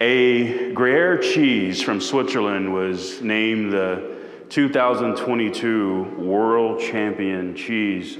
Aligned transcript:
A 0.00 0.72
Gruyere 0.74 1.18
cheese 1.18 1.82
from 1.82 2.00
Switzerland 2.00 2.72
was 2.72 3.20
named 3.20 3.72
the 3.72 4.16
2022 4.48 6.14
World 6.18 6.80
Champion 6.80 7.56
Cheese 7.56 8.16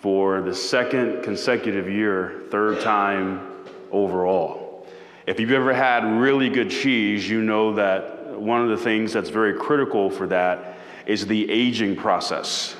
for 0.00 0.40
the 0.40 0.52
second 0.52 1.22
consecutive 1.22 1.88
year, 1.88 2.42
third 2.50 2.80
time 2.80 3.52
overall. 3.92 4.84
If 5.28 5.38
you've 5.38 5.52
ever 5.52 5.72
had 5.72 6.02
really 6.02 6.48
good 6.48 6.70
cheese, 6.70 7.30
you 7.30 7.40
know 7.40 7.74
that 7.74 8.36
one 8.36 8.62
of 8.62 8.76
the 8.76 8.84
things 8.84 9.12
that's 9.12 9.30
very 9.30 9.54
critical 9.54 10.10
for 10.10 10.26
that 10.26 10.76
is 11.06 11.24
the 11.28 11.48
aging 11.48 11.94
process. 11.94 12.74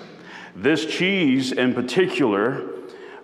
This 0.57 0.85
cheese 0.85 1.53
in 1.53 1.75
particular, 1.75 2.71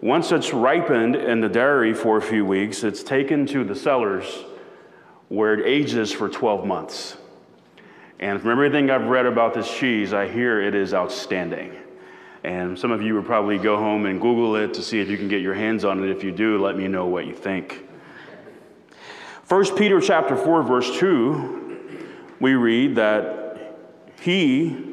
once 0.01 0.31
it's 0.31 0.53
ripened 0.53 1.17
in 1.17 1.41
the 1.41 1.49
dairy 1.49 1.93
for 1.93 2.19
a 2.19 2.23
few 2.23 2.47
weeks, 2.47 2.85
it's 2.85 3.03
taken 3.03 3.47
to 3.47 3.65
the 3.65 3.75
cellars 3.75 4.45
where 5.33 5.55
it 5.55 5.65
ages 5.67 6.13
for 6.13 6.29
12 6.29 6.67
months. 6.67 7.17
And 8.21 8.39
from 8.39 8.51
everything 8.51 8.91
I've 8.91 9.07
read 9.07 9.25
about 9.25 9.55
this 9.55 9.75
cheese, 9.75 10.13
I 10.13 10.29
hear 10.29 10.61
it 10.61 10.75
is 10.75 10.93
outstanding. 10.93 11.75
And 12.45 12.79
some 12.79 12.93
of 12.93 13.01
you 13.01 13.15
would 13.15 13.25
probably 13.25 13.57
go 13.57 13.79
home 13.79 14.05
and 14.05 14.21
Google 14.21 14.57
it 14.57 14.75
to 14.75 14.83
see 14.83 15.01
if 15.01 15.09
you 15.09 15.17
can 15.17 15.29
get 15.29 15.41
your 15.41 15.55
hands 15.55 15.87
on 15.87 16.05
it. 16.05 16.11
If 16.11 16.23
you 16.23 16.33
do, 16.33 16.63
let 16.63 16.77
me 16.77 16.87
know 16.87 17.07
what 17.07 17.25
you 17.25 17.35
think. 17.35 17.89
1 19.49 19.75
Peter 19.75 20.03
chapter 20.03 20.37
4, 20.37 20.65
verse 20.65 20.99
2, 20.99 22.09
we 22.39 22.53
read 22.53 22.97
that 22.97 23.79
he 24.21 24.93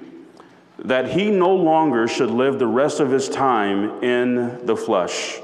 that 0.85 1.09
he 1.09 1.29
no 1.29 1.53
longer 1.53 2.07
should 2.07 2.31
live 2.31 2.57
the 2.57 2.65
rest 2.65 3.01
of 3.01 3.11
his 3.11 3.27
time 3.27 4.01
in 4.01 4.65
the 4.65 4.77
flesh 4.77 5.41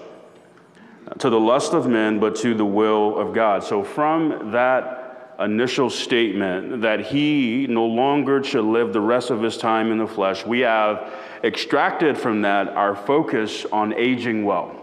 to 1.20 1.30
the 1.30 1.40
lust 1.40 1.74
of 1.74 1.88
men, 1.88 2.20
but 2.20 2.36
to 2.38 2.54
the 2.54 2.66
will 2.66 3.18
of 3.18 3.34
God. 3.34 3.64
So, 3.64 3.84
from 3.84 4.52
that 4.52 5.36
initial 5.40 5.90
statement 5.90 6.82
that 6.82 7.02
he 7.02 7.68
no 7.68 7.86
longer 7.86 8.44
should 8.44 8.64
live 8.64 8.94
the 8.94 9.02
rest 9.02 9.30
of 9.30 9.42
his 9.42 9.58
time 9.58 9.92
in 9.92 9.98
the 9.98 10.08
flesh, 10.08 10.46
we 10.46 10.62
have 10.62 11.14
extracted 11.44 12.18
from 12.18 12.42
that 12.42 12.70
our 12.70 12.96
focus 12.96 13.66
on 13.72 13.94
aging 13.94 14.46
well. 14.46 14.82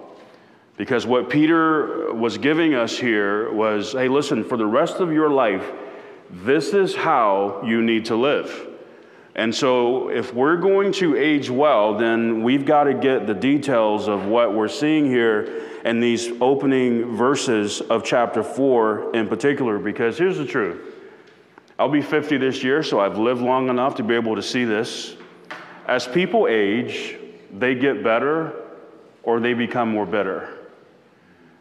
Because 0.76 1.06
what 1.06 1.30
Peter 1.30 2.12
was 2.14 2.38
giving 2.38 2.74
us 2.74 2.98
here 2.98 3.52
was 3.52 3.92
hey, 3.92 4.08
listen, 4.08 4.44
for 4.44 4.56
the 4.56 4.66
rest 4.66 4.96
of 4.96 5.12
your 5.12 5.30
life, 5.30 5.70
this 6.30 6.72
is 6.72 6.94
how 6.94 7.62
you 7.64 7.82
need 7.82 8.06
to 8.06 8.16
live. 8.16 8.71
And 9.34 9.54
so, 9.54 10.10
if 10.10 10.34
we're 10.34 10.58
going 10.58 10.92
to 10.92 11.16
age 11.16 11.48
well, 11.48 11.96
then 11.96 12.42
we've 12.42 12.66
got 12.66 12.84
to 12.84 12.94
get 12.94 13.26
the 13.26 13.32
details 13.34 14.06
of 14.06 14.26
what 14.26 14.54
we're 14.54 14.68
seeing 14.68 15.06
here 15.06 15.70
in 15.86 16.00
these 16.00 16.28
opening 16.42 17.16
verses 17.16 17.80
of 17.80 18.04
chapter 18.04 18.42
4 18.42 19.14
in 19.14 19.28
particular, 19.28 19.78
because 19.78 20.18
here's 20.18 20.36
the 20.36 20.44
truth. 20.44 20.94
I'll 21.78 21.88
be 21.88 22.02
50 22.02 22.36
this 22.36 22.62
year, 22.62 22.82
so 22.82 23.00
I've 23.00 23.16
lived 23.16 23.40
long 23.40 23.70
enough 23.70 23.94
to 23.96 24.02
be 24.02 24.14
able 24.14 24.36
to 24.36 24.42
see 24.42 24.66
this. 24.66 25.16
As 25.86 26.06
people 26.06 26.46
age, 26.46 27.16
they 27.52 27.74
get 27.74 28.04
better 28.04 28.54
or 29.22 29.40
they 29.40 29.54
become 29.54 29.90
more 29.90 30.06
bitter. 30.06 30.58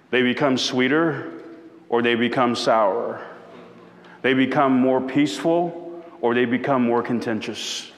They 0.09 0.21
become 0.23 0.57
sweeter 0.57 1.31
or 1.87 2.01
they 2.01 2.15
become 2.15 2.53
sour. 2.53 3.25
They 4.21 4.33
become 4.33 4.73
more 4.73 4.99
peaceful 4.99 5.80
or 6.21 6.33
they 6.33 6.45
become 6.45 6.83
more 6.83 7.03
contentious. 7.03 7.91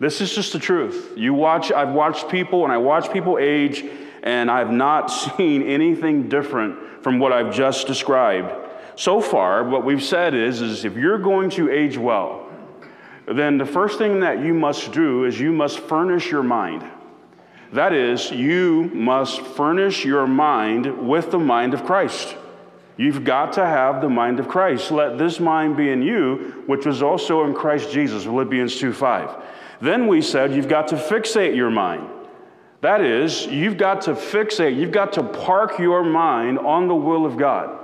This 0.00 0.20
is 0.20 0.34
just 0.34 0.52
the 0.52 0.58
truth. 0.58 1.12
You 1.16 1.34
watch, 1.34 1.70
I've 1.72 1.92
watched 1.92 2.28
people 2.28 2.64
and 2.64 2.72
I 2.72 2.78
watch 2.78 3.12
people 3.12 3.38
age 3.38 3.84
and 4.22 4.50
I've 4.50 4.70
not 4.70 5.06
seen 5.36 5.62
anything 5.62 6.28
different 6.28 7.02
from 7.02 7.18
what 7.18 7.32
I've 7.32 7.54
just 7.54 7.86
described. 7.86 8.66
So 8.96 9.20
far, 9.20 9.62
what 9.62 9.84
we've 9.84 10.02
said 10.02 10.34
is, 10.34 10.60
is 10.60 10.84
if 10.84 10.96
you're 10.96 11.18
going 11.18 11.50
to 11.50 11.70
age 11.70 11.96
well, 11.96 12.46
then 13.26 13.58
the 13.58 13.66
first 13.66 13.98
thing 13.98 14.20
that 14.20 14.40
you 14.40 14.54
must 14.54 14.92
do 14.92 15.24
is 15.24 15.38
you 15.38 15.52
must 15.52 15.78
furnish 15.80 16.30
your 16.30 16.42
mind. 16.42 16.84
That 17.72 17.92
is, 17.92 18.30
you 18.30 18.90
must 18.94 19.40
furnish 19.40 20.04
your 20.04 20.26
mind 20.26 21.06
with 21.06 21.30
the 21.30 21.38
mind 21.38 21.74
of 21.74 21.84
Christ. 21.84 22.34
You've 22.98 23.22
got 23.22 23.52
to 23.54 23.64
have 23.64 24.02
the 24.02 24.08
mind 24.08 24.40
of 24.40 24.48
Christ. 24.48 24.90
Let 24.90 25.18
this 25.18 25.38
mind 25.38 25.76
be 25.76 25.88
in 25.88 26.02
you, 26.02 26.64
which 26.66 26.84
was 26.84 27.00
also 27.00 27.44
in 27.44 27.54
Christ 27.54 27.92
Jesus, 27.92 28.24
Philippians 28.24 28.76
2 28.76 28.92
5. 28.92 29.42
Then 29.80 30.08
we 30.08 30.20
said 30.20 30.52
you've 30.52 30.68
got 30.68 30.88
to 30.88 30.96
fixate 30.96 31.54
your 31.54 31.70
mind. 31.70 32.08
That 32.80 33.00
is, 33.00 33.46
you've 33.46 33.78
got 33.78 34.02
to 34.02 34.14
fixate, 34.14 34.76
you've 34.76 34.92
got 34.92 35.12
to 35.14 35.22
park 35.22 35.78
your 35.78 36.02
mind 36.02 36.58
on 36.58 36.88
the 36.88 36.94
will 36.94 37.24
of 37.24 37.36
God. 37.36 37.76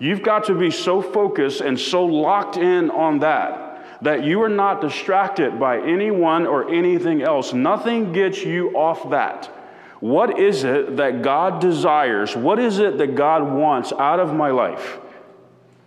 You've 0.00 0.22
got 0.22 0.44
to 0.44 0.54
be 0.54 0.70
so 0.70 1.00
focused 1.02 1.60
and 1.60 1.78
so 1.78 2.04
locked 2.04 2.56
in 2.56 2.90
on 2.90 3.20
that 3.20 3.68
that 4.02 4.24
you 4.24 4.42
are 4.42 4.48
not 4.48 4.80
distracted 4.80 5.58
by 5.58 5.80
anyone 5.80 6.46
or 6.46 6.72
anything 6.72 7.22
else. 7.22 7.52
Nothing 7.52 8.12
gets 8.12 8.44
you 8.44 8.70
off 8.76 9.10
that. 9.10 9.52
What 10.00 10.38
is 10.38 10.64
it 10.64 10.96
that 10.96 11.22
God 11.22 11.60
desires? 11.60 12.36
What 12.36 12.58
is 12.58 12.78
it 12.78 12.98
that 12.98 13.14
God 13.14 13.42
wants 13.52 13.92
out 13.92 14.20
of 14.20 14.32
my 14.32 14.50
life? 14.50 14.98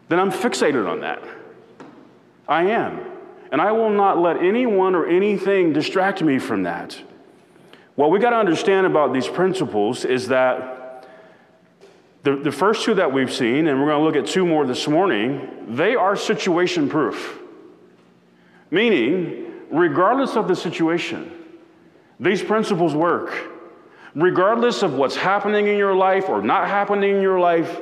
Then 0.10 0.20
I'm 0.20 0.32
fixated 0.32 0.90
on 0.90 1.00
that. 1.02 1.24
I 2.48 2.64
am. 2.64 3.06
And 3.52 3.62
I 3.62 3.72
will 3.72 3.90
not 3.90 4.18
let 4.18 4.38
anyone 4.38 4.96
or 4.96 5.06
anything 5.08 5.74
distract 5.74 6.22
me 6.22 6.40
from 6.40 6.64
that. 6.64 7.00
What 7.96 8.12
we 8.12 8.20
got 8.20 8.32
to 8.32 8.38
understand 8.38 8.86
about 8.86 9.14
these 9.14 9.28
principles 9.28 10.06
is 10.06 10.28
that 10.30 11.08
the, 12.24 12.36
the 12.36 12.52
first 12.52 12.84
two 12.84 12.94
that 12.96 13.12
we've 13.12 13.34
seen, 13.34 13.68
and 13.68 13.80
we're 13.80 13.88
going 13.88 14.00
to 14.00 14.04
look 14.04 14.16
at 14.16 14.32
two 14.32 14.46
more 14.46 14.66
this 14.66 14.88
morning, 14.88 15.76
they 15.76 15.96
are 15.96 16.16
situation 16.16 16.90
proof. 16.90 17.40
Meaning, 18.70 19.54
regardless 19.72 20.36
of 20.36 20.48
the 20.48 20.56
situation, 20.56 21.32
these 22.20 22.42
principles 22.44 22.94
work. 22.94 23.34
Regardless 24.16 24.84
of 24.84 24.94
what's 24.94 25.16
happening 25.16 25.68
in 25.68 25.78
your 25.78 25.96
life 25.96 26.28
or 26.28 26.42
not 26.42 26.68
happening 26.68 27.16
in 27.16 27.22
your 27.22 27.40
life, 27.40 27.80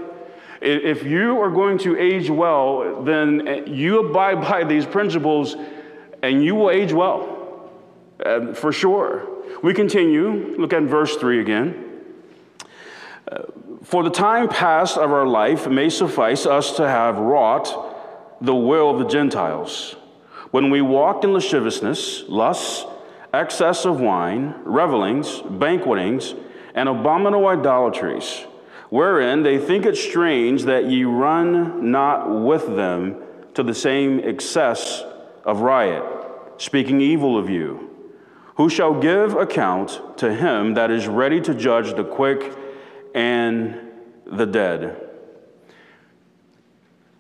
if 0.62 1.04
you 1.04 1.40
are 1.42 1.50
going 1.50 1.78
to 1.80 1.98
age 1.98 2.30
well, 2.30 3.04
then 3.04 3.66
you 3.68 4.00
abide 4.00 4.42
by 4.50 4.64
these 4.64 4.86
principles 4.86 5.56
and 6.22 6.44
you 6.44 6.56
will 6.56 6.70
age 6.70 6.92
well, 6.92 7.72
uh, 8.26 8.54
for 8.54 8.72
sure. 8.72 9.28
We 9.64 9.74
continue, 9.74 10.56
look 10.58 10.74
at 10.74 10.84
verse 10.84 11.16
3 11.16 11.40
again. 11.40 11.86
Uh, 13.32 13.44
For 13.84 14.04
the 14.04 14.10
time 14.10 14.50
past 14.50 14.98
of 14.98 15.12
our 15.12 15.26
life 15.26 15.68
may 15.68 15.90
suffice 15.90 16.46
us 16.46 16.76
to 16.76 16.88
have 16.88 17.18
wrought 17.18 18.38
the 18.42 18.56
will 18.56 18.90
of 18.90 19.00
the 19.00 19.08
Gentiles. 19.08 19.96
When 20.52 20.70
we 20.70 20.82
walked 20.82 21.24
in 21.24 21.34
lasciviousness, 21.34 22.24
lusts, 22.28 22.86
excess 23.34 23.86
of 23.86 24.00
wine, 24.00 24.56
revelings, 24.64 25.42
banquetings, 25.42 26.36
and 26.74 26.90
abominable 26.90 27.48
idolatries, 27.48 28.46
wherein 28.90 29.44
they 29.44 29.58
think 29.58 29.86
it 29.86 29.96
strange 29.96 30.64
that 30.64 30.90
ye 30.90 31.04
run 31.04 31.92
not 31.92 32.30
with 32.30 32.66
them 32.76 33.22
to 33.54 33.64
the 33.64 33.74
same 33.74 34.20
excess 34.20 35.04
of 35.44 35.62
riot, 35.62 36.04
speaking 36.58 37.02
evil 37.02 37.38
of 37.38 37.50
you 37.50 37.90
who 38.60 38.70
shall 38.70 39.00
give 39.00 39.36
account 39.36 40.02
to 40.18 40.36
him 40.36 40.74
that 40.74 40.92
is 40.92 41.08
ready 41.08 41.40
to 41.40 41.54
judge 41.54 41.96
the 41.96 42.04
quick 42.04 42.54
and 43.16 43.74
the 44.26 44.46
dead. 44.46 45.02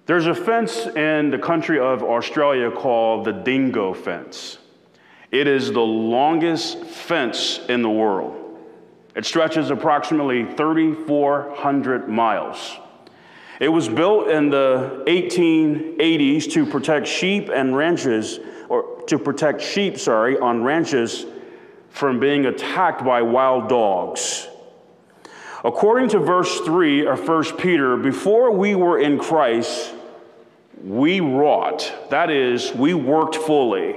There's 0.05 0.25
a 0.25 0.35
fence 0.35 0.85
in 0.85 1.29
the 1.29 1.37
country 1.37 1.79
of 1.79 2.03
Australia 2.03 2.69
called 2.69 3.23
the 3.23 3.31
dingo 3.31 3.93
fence. 3.93 4.57
It 5.31 5.47
is 5.47 5.71
the 5.71 5.79
longest 5.79 6.83
fence 6.85 7.59
in 7.69 7.81
the 7.81 7.89
world. 7.89 8.35
It 9.15 9.25
stretches 9.25 9.69
approximately 9.69 10.45
3,400 10.45 12.09
miles. 12.09 12.77
It 13.59 13.69
was 13.69 13.89
built 13.89 14.29
in 14.29 14.49
the 14.49 15.03
1880s 15.07 16.51
to 16.53 16.65
protect 16.65 17.05
sheep 17.05 17.49
and 17.49 17.75
ranches 17.75 18.39
or 18.69 19.03
to 19.07 19.19
protect 19.19 19.61
sheep, 19.61 19.99
sorry, 19.99 20.39
on 20.39 20.63
ranches 20.63 21.25
from 21.89 22.19
being 22.19 22.45
attacked 22.45 23.03
by 23.03 23.21
wild 23.21 23.67
dogs. 23.67 24.47
According 25.63 26.09
to 26.09 26.19
verse 26.19 26.61
3 26.61 27.05
of 27.05 27.27
1 27.27 27.57
Peter, 27.57 27.97
before 27.97 28.51
we 28.51 28.75
were 28.75 28.97
in 28.97 29.19
Christ, 29.19 29.93
we 30.81 31.19
wrought, 31.19 31.91
that 32.09 32.29
is, 32.29 32.73
we 32.73 32.93
worked 32.93 33.35
fully, 33.35 33.95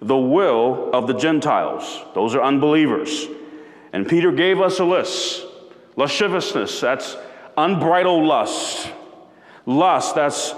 the 0.00 0.16
will 0.16 0.90
of 0.92 1.06
the 1.06 1.14
Gentiles. 1.14 2.04
Those 2.14 2.34
are 2.34 2.42
unbelievers. 2.42 3.26
And 3.92 4.08
Peter 4.08 4.32
gave 4.32 4.60
us 4.60 4.78
a 4.78 4.84
list 4.84 5.46
lasciviousness, 5.96 6.80
that's 6.80 7.16
unbridled 7.56 8.24
lust. 8.24 8.92
Lust, 9.66 10.14
that's 10.14 10.54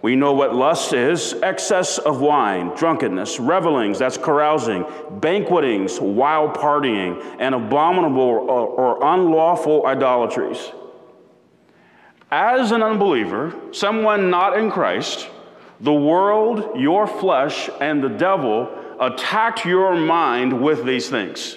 we 0.00 0.14
know 0.14 0.32
what 0.32 0.54
lust 0.54 0.92
is 0.92 1.34
excess 1.42 1.98
of 1.98 2.20
wine, 2.20 2.68
drunkenness, 2.76 3.40
revelings, 3.40 3.98
that's 3.98 4.16
carousing, 4.16 4.84
banquetings, 5.20 6.00
wild 6.00 6.54
partying, 6.54 7.36
and 7.40 7.54
abominable 7.54 8.22
or, 8.22 8.66
or 8.66 9.14
unlawful 9.14 9.86
idolatries. 9.86 10.70
As 12.30 12.70
an 12.70 12.82
unbeliever, 12.82 13.54
someone 13.72 14.30
not 14.30 14.56
in 14.56 14.70
Christ, 14.70 15.28
the 15.80 15.92
world, 15.92 16.78
your 16.78 17.06
flesh, 17.06 17.70
and 17.80 18.02
the 18.02 18.08
devil 18.08 18.68
attacked 19.00 19.64
your 19.64 19.94
mind 19.94 20.60
with 20.60 20.84
these 20.84 21.08
things. 21.08 21.56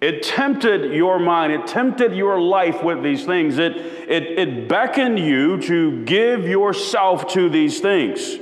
It 0.00 0.22
tempted 0.22 0.92
your 0.92 1.18
mind, 1.18 1.52
it 1.52 1.66
tempted 1.66 2.14
your 2.14 2.38
life 2.40 2.82
with 2.82 3.02
these 3.02 3.24
things. 3.24 3.58
It, 3.58 3.76
it, 3.76 4.38
it 4.38 4.68
beckoned 4.68 5.18
you 5.18 5.60
to 5.62 6.04
give 6.04 6.46
yourself 6.46 7.28
to 7.28 7.48
these 7.48 7.80
things. 7.80 8.36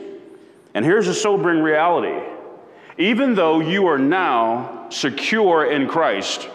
And 0.74 0.84
here's 0.84 1.08
a 1.08 1.14
sobering 1.14 1.60
reality 1.60 2.20
even 2.98 3.34
though 3.34 3.60
you 3.60 3.86
are 3.86 3.98
now 3.98 4.88
secure 4.90 5.70
in 5.70 5.88
Christ, 5.88 6.48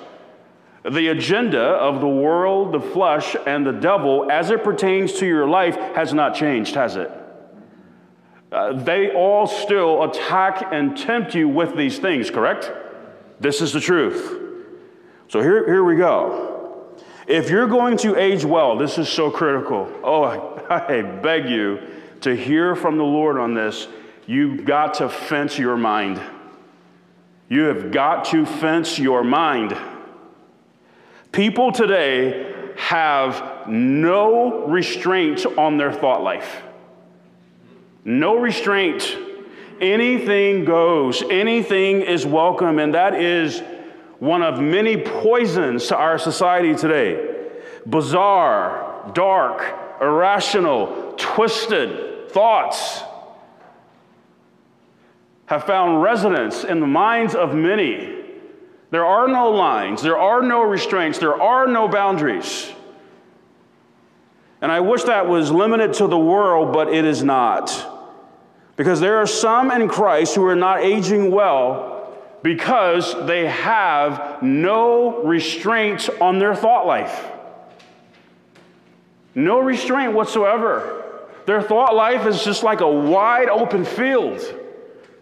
the 0.83 1.07
agenda 1.07 1.61
of 1.61 1.99
the 1.99 2.07
world, 2.07 2.73
the 2.73 2.79
flesh, 2.79 3.35
and 3.45 3.65
the 3.65 3.71
devil 3.71 4.29
as 4.31 4.49
it 4.51 4.63
pertains 4.63 5.13
to 5.13 5.25
your 5.25 5.47
life 5.47 5.75
has 5.95 6.13
not 6.13 6.35
changed, 6.35 6.75
has 6.75 6.95
it? 6.95 7.11
Uh, 8.51 8.73
they 8.73 9.11
all 9.11 9.45
still 9.45 10.03
attack 10.03 10.69
and 10.71 10.97
tempt 10.97 11.35
you 11.35 11.49
with 11.49 11.75
these 11.75 11.99
things, 11.99 12.29
correct? 12.29 12.71
This 13.39 13.61
is 13.61 13.73
the 13.73 13.81
truth. 13.81 14.41
So 15.27 15.41
here, 15.41 15.65
here 15.65 15.83
we 15.83 15.97
go. 15.97 16.95
If 17.27 17.49
you're 17.49 17.67
going 17.67 17.97
to 17.97 18.15
age 18.15 18.45
well, 18.45 18.77
this 18.77 18.97
is 18.97 19.09
so 19.09 19.29
critical. 19.29 19.91
Oh, 20.01 20.23
I, 20.23 20.97
I 20.97 21.01
beg 21.01 21.49
you 21.49 21.79
to 22.21 22.35
hear 22.35 22.75
from 22.75 22.97
the 22.97 23.03
Lord 23.03 23.37
on 23.37 23.53
this. 23.53 23.87
You've 24.25 24.65
got 24.65 24.95
to 24.95 25.09
fence 25.09 25.59
your 25.59 25.77
mind. 25.77 26.21
You 27.49 27.63
have 27.63 27.91
got 27.91 28.25
to 28.25 28.45
fence 28.45 28.97
your 28.97 29.23
mind. 29.23 29.77
People 31.31 31.71
today 31.71 32.73
have 32.77 33.67
no 33.67 34.65
restraint 34.65 35.45
on 35.57 35.77
their 35.77 35.91
thought 35.91 36.23
life. 36.23 36.63
No 38.07 38.37
restraint. 38.37 39.17
Anything 39.81 40.63
goes, 40.63 41.21
anything 41.29 42.01
is 42.01 42.25
welcome, 42.25 42.79
and 42.79 42.93
that 42.93 43.13
is 43.15 43.61
one 44.19 44.41
of 44.41 44.61
many 44.61 44.95
poisons 44.95 45.87
to 45.87 45.97
our 45.97 46.17
society 46.17 46.73
today. 46.73 47.49
Bizarre, 47.85 49.11
dark, 49.13 50.01
irrational, 50.01 51.15
twisted 51.17 52.31
thoughts 52.31 53.03
have 55.47 55.65
found 55.65 56.01
residence 56.01 56.63
in 56.63 56.79
the 56.79 56.87
minds 56.87 57.35
of 57.35 57.53
many. 57.53 58.23
There 58.89 59.05
are 59.05 59.27
no 59.27 59.51
lines, 59.51 60.01
there 60.01 60.17
are 60.17 60.41
no 60.41 60.61
restraints, 60.61 61.19
there 61.19 61.39
are 61.39 61.67
no 61.67 61.89
boundaries. 61.89 62.71
And 64.61 64.71
I 64.71 64.79
wish 64.79 65.03
that 65.03 65.27
was 65.27 65.51
limited 65.51 65.91
to 65.95 66.07
the 66.07 66.17
world, 66.17 66.71
but 66.71 66.87
it 66.87 67.03
is 67.03 67.21
not. 67.21 67.95
Because 68.77 69.01
there 69.01 69.17
are 69.17 69.27
some 69.27 69.71
in 69.71 69.89
Christ 69.89 70.35
who 70.35 70.45
are 70.45 70.55
not 70.55 70.79
aging 70.79 71.31
well 71.31 71.97
because 72.43 73.13
they 73.27 73.47
have 73.47 74.41
no 74.41 75.23
restraint 75.23 76.09
on 76.21 76.39
their 76.39 76.55
thought 76.55 76.85
life. 76.85 77.29
No 79.35 79.59
restraint 79.59 80.13
whatsoever. 80.13 81.25
Their 81.45 81.61
thought 81.61 81.93
life 81.95 82.25
is 82.25 82.43
just 82.43 82.63
like 82.63 82.81
a 82.81 82.89
wide 82.89 83.49
open 83.49 83.83
field 83.83 84.41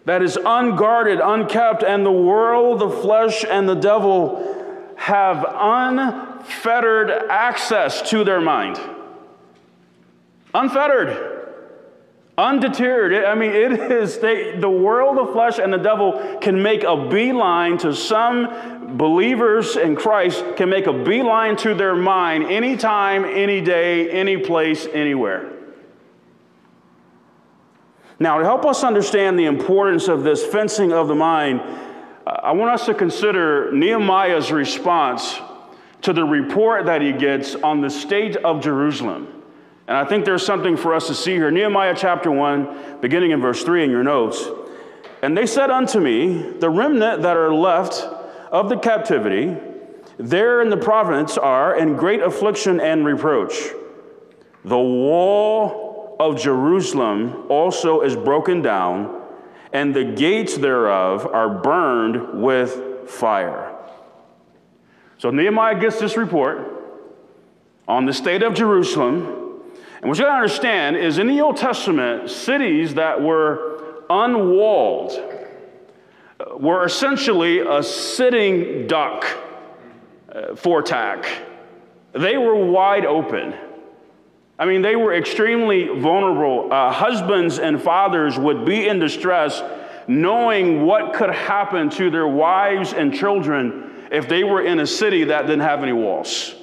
that 0.05 0.21
is 0.21 0.37
unguarded, 0.37 1.19
unkept, 1.19 1.83
and 1.83 2.05
the 2.05 2.11
world, 2.11 2.79
the 2.79 2.89
flesh, 2.89 3.43
and 3.43 3.67
the 3.67 3.75
devil 3.75 4.93
have 4.95 5.45
unfettered 5.49 7.09
access 7.29 8.07
to 8.09 8.23
their 8.23 8.39
mind. 8.39 8.79
Unfettered, 10.53 11.34
undeterred. 12.37 13.25
I 13.25 13.35
mean, 13.35 13.51
it 13.51 13.91
is 13.91 14.19
they, 14.19 14.57
the 14.57 14.69
world, 14.69 15.17
the 15.17 15.31
flesh, 15.31 15.59
and 15.59 15.71
the 15.71 15.77
devil 15.77 16.37
can 16.41 16.61
make 16.61 16.83
a 16.83 17.07
beeline 17.07 17.77
to 17.79 17.93
some 17.93 18.97
believers 18.97 19.75
in 19.77 19.95
Christ, 19.95 20.43
can 20.57 20.69
make 20.69 20.87
a 20.87 20.93
beeline 20.93 21.55
to 21.57 21.73
their 21.73 21.95
mind 21.95 22.45
anytime, 22.45 23.25
any 23.25 23.61
day, 23.61 24.09
any 24.09 24.37
place, 24.37 24.87
anywhere. 24.91 25.51
Now, 28.19 28.37
to 28.37 28.45
help 28.45 28.65
us 28.65 28.83
understand 28.83 29.37
the 29.37 29.45
importance 29.45 30.07
of 30.07 30.23
this 30.23 30.45
fencing 30.45 30.93
of 30.93 31.07
the 31.07 31.15
mind, 31.15 31.61
I 32.25 32.53
want 32.53 32.71
us 32.71 32.85
to 32.85 32.93
consider 32.93 33.71
Nehemiah's 33.71 34.51
response 34.51 35.39
to 36.01 36.13
the 36.13 36.23
report 36.23 36.85
that 36.85 37.01
he 37.01 37.11
gets 37.11 37.55
on 37.55 37.81
the 37.81 37.89
state 37.89 38.37
of 38.37 38.61
Jerusalem. 38.61 39.43
And 39.87 39.95
I 39.95 40.05
think 40.05 40.25
there's 40.25 40.45
something 40.45 40.77
for 40.77 40.93
us 40.93 41.07
to 41.07 41.13
see 41.13 41.33
here. 41.33 41.51
Nehemiah 41.51 41.95
chapter 41.95 42.31
1, 42.31 42.99
beginning 43.01 43.31
in 43.31 43.41
verse 43.41 43.63
3 43.63 43.83
in 43.83 43.91
your 43.91 44.03
notes. 44.03 44.47
And 45.21 45.37
they 45.37 45.45
said 45.45 45.69
unto 45.69 45.99
me, 45.99 46.37
The 46.59 46.69
remnant 46.69 47.21
that 47.21 47.37
are 47.37 47.53
left 47.53 48.01
of 48.51 48.69
the 48.69 48.77
captivity, 48.77 49.55
there 50.17 50.61
in 50.61 50.69
the 50.69 50.77
province 50.77 51.37
are 51.37 51.77
in 51.77 51.95
great 51.95 52.21
affliction 52.21 52.79
and 52.79 53.05
reproach. 53.05 53.53
The 54.63 54.77
wall 54.77 56.15
of 56.19 56.39
Jerusalem 56.39 57.45
also 57.49 58.01
is 58.01 58.15
broken 58.15 58.61
down, 58.61 59.21
and 59.73 59.93
the 59.93 60.03
gates 60.03 60.57
thereof 60.57 61.27
are 61.27 61.49
burned 61.49 62.41
with 62.41 63.09
fire. 63.09 63.75
So 65.17 65.29
Nehemiah 65.29 65.79
gets 65.79 65.99
this 65.99 66.17
report 66.17 66.71
on 67.87 68.05
the 68.05 68.13
state 68.13 68.41
of 68.41 68.53
Jerusalem. 68.53 69.44
And 70.05 70.11
what 70.11 70.19
you 70.19 70.25
gotta 70.25 70.35
understand 70.35 70.97
is 70.97 71.17
in 71.17 71.25
the 71.25 71.41
Old 71.41 71.57
Testament, 71.57 72.29
cities 72.29 72.93
that 72.93 73.19
were 73.19 74.03
unwalled 74.07 75.19
were 76.59 76.85
essentially 76.85 77.61
a 77.61 77.81
sitting 77.81 78.85
duck 78.85 79.25
uh, 80.31 80.53
for 80.53 80.81
attack. 80.81 81.27
They 82.13 82.37
were 82.37 82.53
wide 82.53 83.07
open. 83.07 83.55
I 84.59 84.65
mean, 84.65 84.83
they 84.83 84.95
were 84.95 85.11
extremely 85.11 85.87
vulnerable. 85.87 86.71
Uh, 86.71 86.91
husbands 86.91 87.57
and 87.57 87.81
fathers 87.81 88.37
would 88.37 88.63
be 88.63 88.87
in 88.87 88.99
distress 88.99 89.63
knowing 90.07 90.85
what 90.85 91.15
could 91.15 91.31
happen 91.31 91.89
to 91.89 92.11
their 92.11 92.27
wives 92.27 92.93
and 92.93 93.11
children 93.11 94.05
if 94.11 94.29
they 94.29 94.43
were 94.43 94.61
in 94.61 94.79
a 94.81 94.85
city 94.85 95.23
that 95.23 95.47
didn't 95.47 95.61
have 95.61 95.81
any 95.81 95.93
walls. 95.93 96.53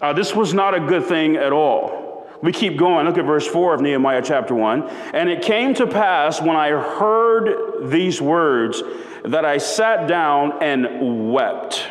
Uh, 0.00 0.12
this 0.12 0.32
was 0.32 0.54
not 0.54 0.74
a 0.74 0.80
good 0.86 1.06
thing 1.06 1.34
at 1.34 1.52
all. 1.52 2.05
We 2.42 2.52
keep 2.52 2.76
going. 2.76 3.06
Look 3.06 3.18
at 3.18 3.24
verse 3.24 3.46
4 3.46 3.74
of 3.74 3.80
Nehemiah 3.80 4.22
chapter 4.22 4.54
1. 4.54 4.88
And 5.14 5.28
it 5.28 5.42
came 5.42 5.74
to 5.74 5.86
pass 5.86 6.40
when 6.40 6.56
I 6.56 6.68
heard 6.68 7.90
these 7.90 8.20
words 8.20 8.82
that 9.24 9.44
I 9.44 9.58
sat 9.58 10.06
down 10.06 10.62
and 10.62 11.32
wept 11.32 11.86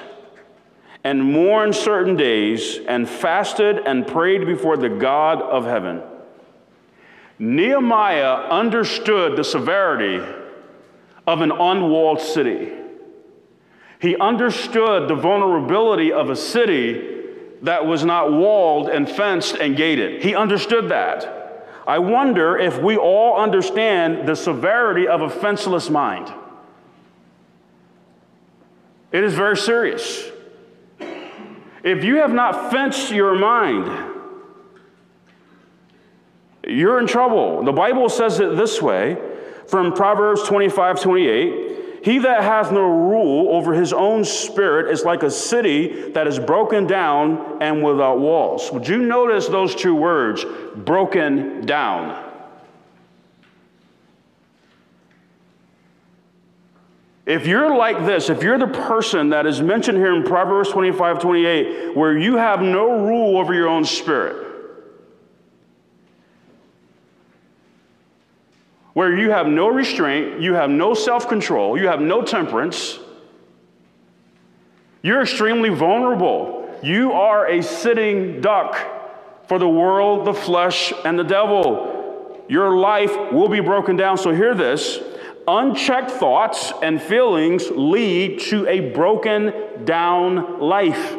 and 1.03 1.33
mourned 1.33 1.75
certain 1.75 2.15
days 2.15 2.79
and 2.87 3.07
fasted 3.07 3.79
and 3.85 4.07
prayed 4.07 4.45
before 4.45 4.77
the 4.77 4.89
God 4.89 5.41
of 5.41 5.65
heaven. 5.65 6.01
Nehemiah 7.37 8.47
understood 8.49 9.37
the 9.37 9.43
severity 9.43 10.23
of 11.27 11.41
an 11.41 11.51
unwalled 11.51 12.21
city. 12.21 12.71
He 13.99 14.15
understood 14.17 15.07
the 15.09 15.15
vulnerability 15.15 16.11
of 16.11 16.29
a 16.29 16.35
city 16.35 17.14
that 17.65 17.85
was 17.85 18.05
not 18.05 18.31
walled 18.31 18.89
and 18.89 19.09
fenced 19.09 19.55
and 19.55 19.75
gated. 19.75 20.23
He 20.23 20.35
understood 20.35 20.89
that. 20.89 21.65
I 21.87 21.99
wonder 21.99 22.57
if 22.57 22.79
we 22.79 22.97
all 22.97 23.37
understand 23.37 24.27
the 24.27 24.35
severity 24.35 25.07
of 25.07 25.21
a 25.21 25.29
fenceless 25.29 25.89
mind. 25.89 26.33
It 29.11 29.23
is 29.23 29.33
very 29.33 29.57
serious. 29.57 30.31
If 31.83 32.03
you 32.03 32.17
have 32.17 32.33
not 32.33 32.71
fenced 32.71 33.11
your 33.11 33.35
mind, 33.35 34.13
you're 36.67 36.99
in 36.99 37.05
trouble. 37.05 37.63
The 37.63 37.71
Bible 37.71 38.09
says 38.09 38.39
it 38.39 38.57
this 38.57 38.81
way 38.81 39.17
from 39.67 39.93
Proverbs 39.93 40.43
25 40.43 41.01
28. 41.01 41.64
He 42.05 42.19
that 42.19 42.43
hath 42.43 42.71
no 42.71 42.83
rule 42.83 43.49
over 43.49 43.73
his 43.73 43.91
own 43.91 44.25
spirit 44.25 44.93
is 44.93 45.03
like 45.03 45.23
a 45.23 45.31
city 45.31 46.11
that 46.11 46.27
is 46.27 46.37
broken 46.37 46.85
down 46.85 47.63
and 47.63 47.83
without 47.83 48.19
walls. 48.19 48.71
Would 48.71 48.87
you 48.87 48.99
notice 48.99 49.47
those 49.47 49.73
two 49.73 49.95
words, 49.95 50.45
broken 50.75 51.65
down? 51.65 52.23
If 57.25 57.47
you're 57.47 57.75
like 57.75 58.05
this, 58.05 58.29
if 58.29 58.43
you're 58.43 58.59
the 58.59 58.67
person 58.67 59.29
that 59.29 59.47
is 59.47 59.59
mentioned 59.59 59.97
here 59.97 60.15
in 60.15 60.21
Proverbs 60.21 60.69
25 60.69 61.17
28, 61.17 61.97
where 61.97 62.15
you 62.15 62.37
have 62.37 62.61
no 62.61 63.03
rule 63.07 63.35
over 63.39 63.51
your 63.51 63.67
own 63.67 63.83
spirit, 63.83 64.44
where 68.95 69.13
you 69.13 69.29
have 69.29 69.45
no 69.45 69.67
restraint, 69.67 70.39
you 70.39 70.53
have 70.53 70.69
no 70.69 70.93
self 70.93 71.27
control, 71.27 71.77
you 71.77 71.87
have 71.89 71.99
no 71.99 72.21
temperance, 72.21 72.97
you're 75.03 75.21
extremely 75.21 75.67
vulnerable. 75.67 76.63
You 76.81 77.11
are 77.11 77.45
a 77.45 77.61
sitting 77.61 78.39
duck 78.39 78.77
for 79.47 79.59
the 79.59 79.67
world, 79.67 80.25
the 80.25 80.33
flesh, 80.33 80.93
and 81.03 81.19
the 81.19 81.23
devil. 81.23 82.45
Your 82.47 82.77
life 82.77 83.11
will 83.33 83.49
be 83.49 83.59
broken 83.59 83.97
down. 83.97 84.17
So, 84.17 84.31
hear 84.31 84.55
this 84.55 84.99
unchecked 85.45 86.11
thoughts 86.11 86.71
and 86.81 87.01
feelings 87.01 87.69
lead 87.69 88.39
to 88.43 88.65
a 88.67 88.93
broken 88.93 89.83
down 89.83 90.61
life. 90.61 91.17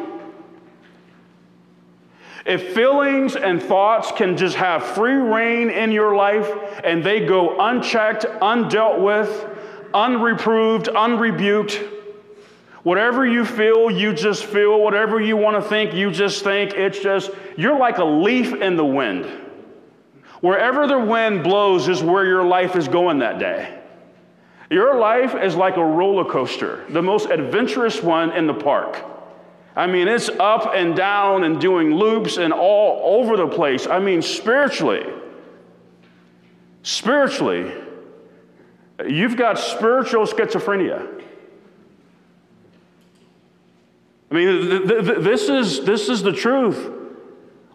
If 2.47 2.73
feelings 2.73 3.35
and 3.35 3.61
thoughts 3.61 4.13
can 4.13 4.37
just 4.37 4.55
have 4.55 4.81
free 4.81 5.15
reign 5.15 5.69
in 5.69 5.91
your 5.91 6.15
life 6.15 6.49
and 6.81 7.03
they 7.03 7.25
go 7.25 7.59
unchecked, 7.59 8.23
undealt 8.23 9.01
with, 9.01 9.45
unreproved, 9.93 10.87
unrebuked, 10.87 11.83
whatever 12.83 13.27
you 13.27 13.43
feel, 13.43 13.91
you 13.91 14.13
just 14.13 14.45
feel. 14.45 14.79
Whatever 14.79 15.19
you 15.19 15.35
want 15.35 15.61
to 15.61 15.69
think, 15.69 15.93
you 15.93 16.09
just 16.09 16.41
think. 16.45 16.73
It's 16.73 16.99
just, 16.99 17.31
you're 17.57 17.77
like 17.77 17.97
a 17.97 18.05
leaf 18.05 18.53
in 18.53 18.77
the 18.77 18.85
wind. 18.85 19.25
Wherever 20.39 20.87
the 20.87 20.99
wind 20.99 21.43
blows 21.43 21.89
is 21.89 22.01
where 22.01 22.23
your 22.23 22.45
life 22.45 22.77
is 22.77 22.87
going 22.87 23.19
that 23.19 23.39
day. 23.39 23.77
Your 24.69 24.97
life 24.97 25.35
is 25.35 25.53
like 25.55 25.75
a 25.75 25.83
roller 25.83 26.23
coaster, 26.23 26.85
the 26.91 27.01
most 27.01 27.29
adventurous 27.29 28.01
one 28.01 28.31
in 28.31 28.47
the 28.47 28.53
park. 28.53 29.16
I 29.77 29.85
mean, 29.85 30.07
it's 30.07 30.27
up 30.27 30.73
and 30.73 30.95
down 30.95 31.43
and 31.43 31.61
doing 31.61 31.93
loops 31.93 32.37
and 32.37 32.51
all 32.51 33.19
over 33.19 33.37
the 33.37 33.47
place. 33.47 33.85
I 33.85 33.99
mean, 33.99 34.23
spiritually, 34.23 35.05
spiritually, 36.81 37.71
you've 39.07 39.37
got 39.37 39.59
spiritual 39.59 40.25
schizophrenia. 40.25 41.23
I 44.31 44.33
mean, 44.33 44.67
th- 44.67 44.87
th- 44.87 45.05
th- 45.05 45.17
this, 45.19 45.47
is, 45.47 45.85
this 45.85 46.09
is 46.09 46.23
the 46.23 46.33
truth. 46.33 46.93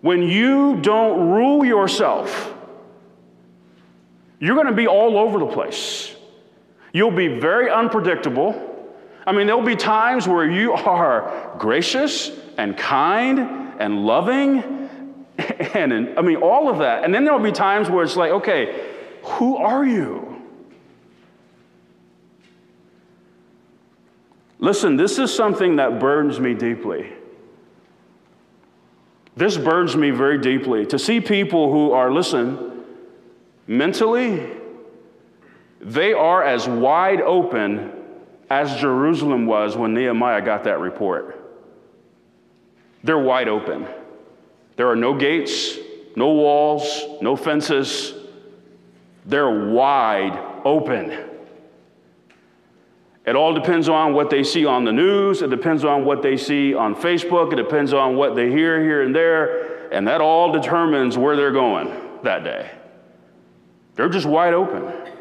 When 0.01 0.23
you 0.23 0.81
don't 0.81 1.31
rule 1.31 1.65
yourself, 1.65 2.53
you're 4.41 4.57
going 4.57 4.67
to 4.67 4.73
be 4.73 4.89
all 4.89 5.17
over 5.17 5.39
the 5.39 5.47
place. 5.47 6.13
You'll 6.93 7.13
be 7.13 7.29
very 7.29 7.71
unpredictable. 7.71 8.72
I 9.27 9.33
mean, 9.33 9.47
there'll 9.47 9.63
be 9.63 9.77
times 9.77 10.27
where 10.27 10.49
you 10.49 10.73
are 10.73 11.55
gracious 11.59 12.31
and 12.57 12.77
kind 12.77 13.39
and 13.79 14.05
loving, 14.05 14.59
and, 15.39 15.93
and 15.93 16.19
I 16.19 16.23
mean, 16.23 16.37
all 16.37 16.69
of 16.69 16.79
that. 16.79 17.05
And 17.05 17.15
then 17.15 17.25
there'll 17.25 17.41
be 17.41 17.53
times 17.53 17.89
where 17.89 18.05
it's 18.05 18.17
like, 18.17 18.33
okay, 18.33 18.91
who 19.23 19.57
are 19.57 19.85
you? 19.85 20.29
Listen, 24.59 24.97
this 24.97 25.19
is 25.19 25.35
something 25.35 25.77
that 25.77 25.99
burns 25.99 26.39
me 26.39 26.55
deeply. 26.55 27.13
This 29.37 29.57
burns 29.57 29.97
me 29.97 30.11
very 30.11 30.39
deeply 30.39 30.87
to 30.87 30.99
see 30.99 31.21
people 31.21 31.73
who 31.73 31.93
are, 31.93 32.13
listen, 32.13 32.85
mentally, 33.67 34.51
they 35.81 36.13
are 36.13 36.45
as 36.45 36.69
wide 36.69 37.21
open 37.21 37.92
as 38.53 38.77
Jerusalem 38.77 39.47
was 39.47 39.79
when 39.79 39.95
Nehemiah 39.95 40.43
got 40.43 40.65
that 40.65 40.79
report. 40.79 41.39
They're 43.03 43.19
wide 43.19 43.49
open. 43.49 43.87
There 44.77 44.91
are 44.91 44.97
no 44.97 45.15
gates, 45.15 45.79
no 46.17 46.35
walls, 46.35 47.03
no 47.23 47.35
fences. 47.35 48.13
They're 49.25 49.71
wide 49.71 50.39
open. 50.67 51.31
It 53.25 53.37
all 53.37 53.55
depends 53.55 53.89
on 53.89 54.13
what 54.13 54.29
they 54.29 54.45
see 54.45 54.67
on 54.67 54.85
the 54.85 54.93
news. 54.93 55.41
It 55.41 55.49
depends 55.49 55.83
on 55.83 56.05
what 56.05 56.21
they 56.21 56.37
see 56.37 56.75
on 56.75 56.95
Facebook. 56.95 57.55
It 57.55 57.57
depends 57.57 57.95
on 57.95 58.17
what 58.17 58.37
they 58.37 58.51
hear 58.51 58.83
here 58.83 59.01
and 59.01 59.15
there. 59.15 59.89
And 59.93 60.07
that 60.09 60.21
all 60.21 60.53
determines 60.53 61.17
where 61.17 61.37
they're 61.37 61.53
going 61.53 61.91
that 62.23 62.45
day. 62.45 62.71
They're 63.95 64.11
just 64.11 64.27
wide 64.27 64.53
open. 64.53 65.12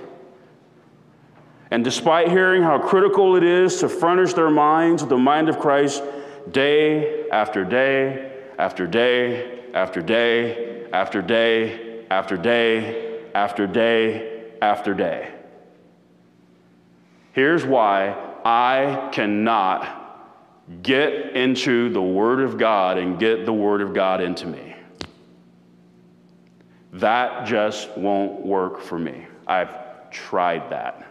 And 1.72 1.86
despite 1.86 2.30
hearing 2.30 2.64
how 2.64 2.80
critical 2.80 3.38
it 3.38 3.44
is 3.44 3.80
to 3.80 3.88
furnish 3.88 4.34
their 4.34 4.50
minds 4.50 5.02
with 5.02 5.10
the 5.10 5.18
mind 5.18 5.48
of 5.48 5.58
Christ 5.58 6.04
day 6.52 7.30
after 7.30 7.64
day 7.64 8.32
after 8.60 8.86
day 8.86 9.60
after 9.74 10.02
day 10.02 10.86
after 10.92 11.22
day 11.22 12.06
after 12.12 12.38
day 12.38 13.32
after 13.34 13.68
day 13.68 14.44
after 14.62 14.94
day. 14.94 15.32
Here's 17.32 17.66
why 17.66 18.16
I 18.44 19.10
cannot 19.14 19.98
get 20.84 21.36
into 21.36 21.90
the 21.90 22.02
Word 22.02 22.42
of 22.42 22.58
God 22.58 22.98
and 22.98 23.18
get 23.18 23.46
the 23.46 23.54
Word 23.54 23.82
of 23.82 23.94
God 23.94 24.22
into 24.22 24.46
me. 24.46 24.76
That 26.94 27.48
just 27.48 27.98
won't 27.98 28.46
work 28.46 28.82
for 28.82 29.00
me. 29.00 29.26
I've 29.48 30.12
tried 30.12 30.70
that. 30.72 31.11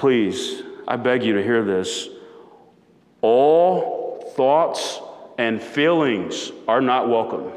Please, 0.00 0.62
I 0.88 0.96
beg 0.96 1.22
you 1.24 1.34
to 1.34 1.42
hear 1.42 1.62
this. 1.62 2.08
All 3.20 4.32
thoughts 4.34 4.98
and 5.36 5.60
feelings 5.60 6.52
are 6.66 6.80
not 6.80 7.10
welcome. 7.10 7.52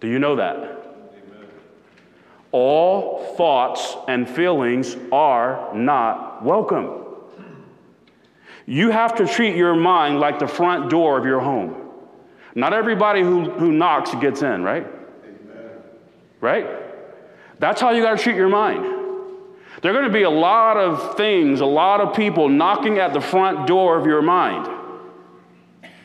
Do 0.00 0.08
you 0.08 0.18
know 0.18 0.36
that? 0.36 0.56
Amen. 0.56 1.46
All 2.52 3.34
thoughts 3.36 3.98
and 4.08 4.26
feelings 4.26 4.96
are 5.12 5.74
not 5.74 6.42
welcome. 6.42 7.04
You 8.64 8.88
have 8.90 9.14
to 9.16 9.26
treat 9.26 9.56
your 9.56 9.76
mind 9.76 10.20
like 10.20 10.38
the 10.38 10.48
front 10.48 10.88
door 10.88 11.18
of 11.18 11.26
your 11.26 11.40
home. 11.40 11.76
Not 12.54 12.72
everybody 12.72 13.20
who, 13.20 13.50
who 13.50 13.72
knocks 13.72 14.14
gets 14.14 14.40
in, 14.40 14.62
right? 14.62 14.86
Amen. 14.86 15.70
Right? 16.40 16.66
That's 17.58 17.78
how 17.78 17.90
you 17.90 18.02
got 18.02 18.16
to 18.16 18.22
treat 18.22 18.36
your 18.36 18.48
mind. 18.48 18.99
There 19.82 19.90
are 19.90 19.94
going 19.94 20.06
to 20.06 20.12
be 20.12 20.24
a 20.24 20.30
lot 20.30 20.76
of 20.76 21.16
things, 21.16 21.60
a 21.60 21.66
lot 21.66 22.00
of 22.00 22.14
people 22.14 22.48
knocking 22.48 22.98
at 22.98 23.14
the 23.14 23.20
front 23.20 23.66
door 23.66 23.96
of 23.96 24.06
your 24.06 24.20
mind. 24.20 24.68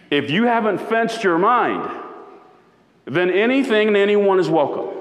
If 0.10 0.30
you 0.30 0.46
haven't 0.46 0.78
fenced 0.78 1.24
your 1.24 1.38
mind, 1.38 1.90
then 3.06 3.30
anything 3.30 3.90
and 3.90 3.98
anyone 3.98 4.40
is 4.40 4.50
welcome. 4.50 4.96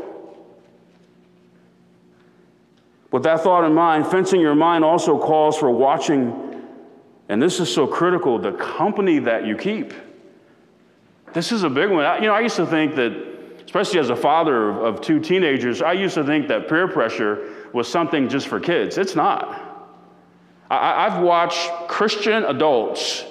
With 3.13 3.23
that 3.23 3.43
thought 3.43 3.65
in 3.65 3.75
mind, 3.75 4.09
fencing 4.09 4.41
your 4.41 4.57
mind 4.57 4.85
also 4.85 5.21
calls 5.21 5.57
for 5.57 5.71
watching, 5.71 6.61
and 7.29 7.41
this 7.41 7.61
is 7.61 7.73
so 7.73 7.87
critical, 7.87 8.41
the 8.41 8.53
company 8.53 9.21
that 9.21 9.47
you 9.47 9.57
keep. 9.57 9.95
This 11.33 11.53
is 11.53 11.63
a 11.63 11.71
big 11.71 11.91
one. 11.91 12.05
I, 12.05 12.17
you 12.17 12.27
know, 12.27 12.35
I 12.35 12.41
used 12.41 12.57
to 12.57 12.67
think 12.67 12.97
that, 12.97 13.13
especially 13.65 14.01
as 14.01 14.11
a 14.11 14.17
father 14.17 14.69
of, 14.69 14.97
of 14.97 15.01
two 15.01 15.21
teenagers, 15.21 15.81
I 15.81 15.93
used 15.93 16.15
to 16.15 16.25
think 16.25 16.49
that 16.49 16.69
peer 16.69 16.89
pressure 16.89 17.54
was 17.75 17.89
something 17.89 18.29
just 18.29 18.47
for 18.47 18.61
kids. 18.61 18.97
It's 18.97 19.17
not. 19.17 19.61
I, 20.71 21.11
have 21.11 21.23
watched 21.23 21.71
Christian 21.89 22.45
adults 22.45 23.25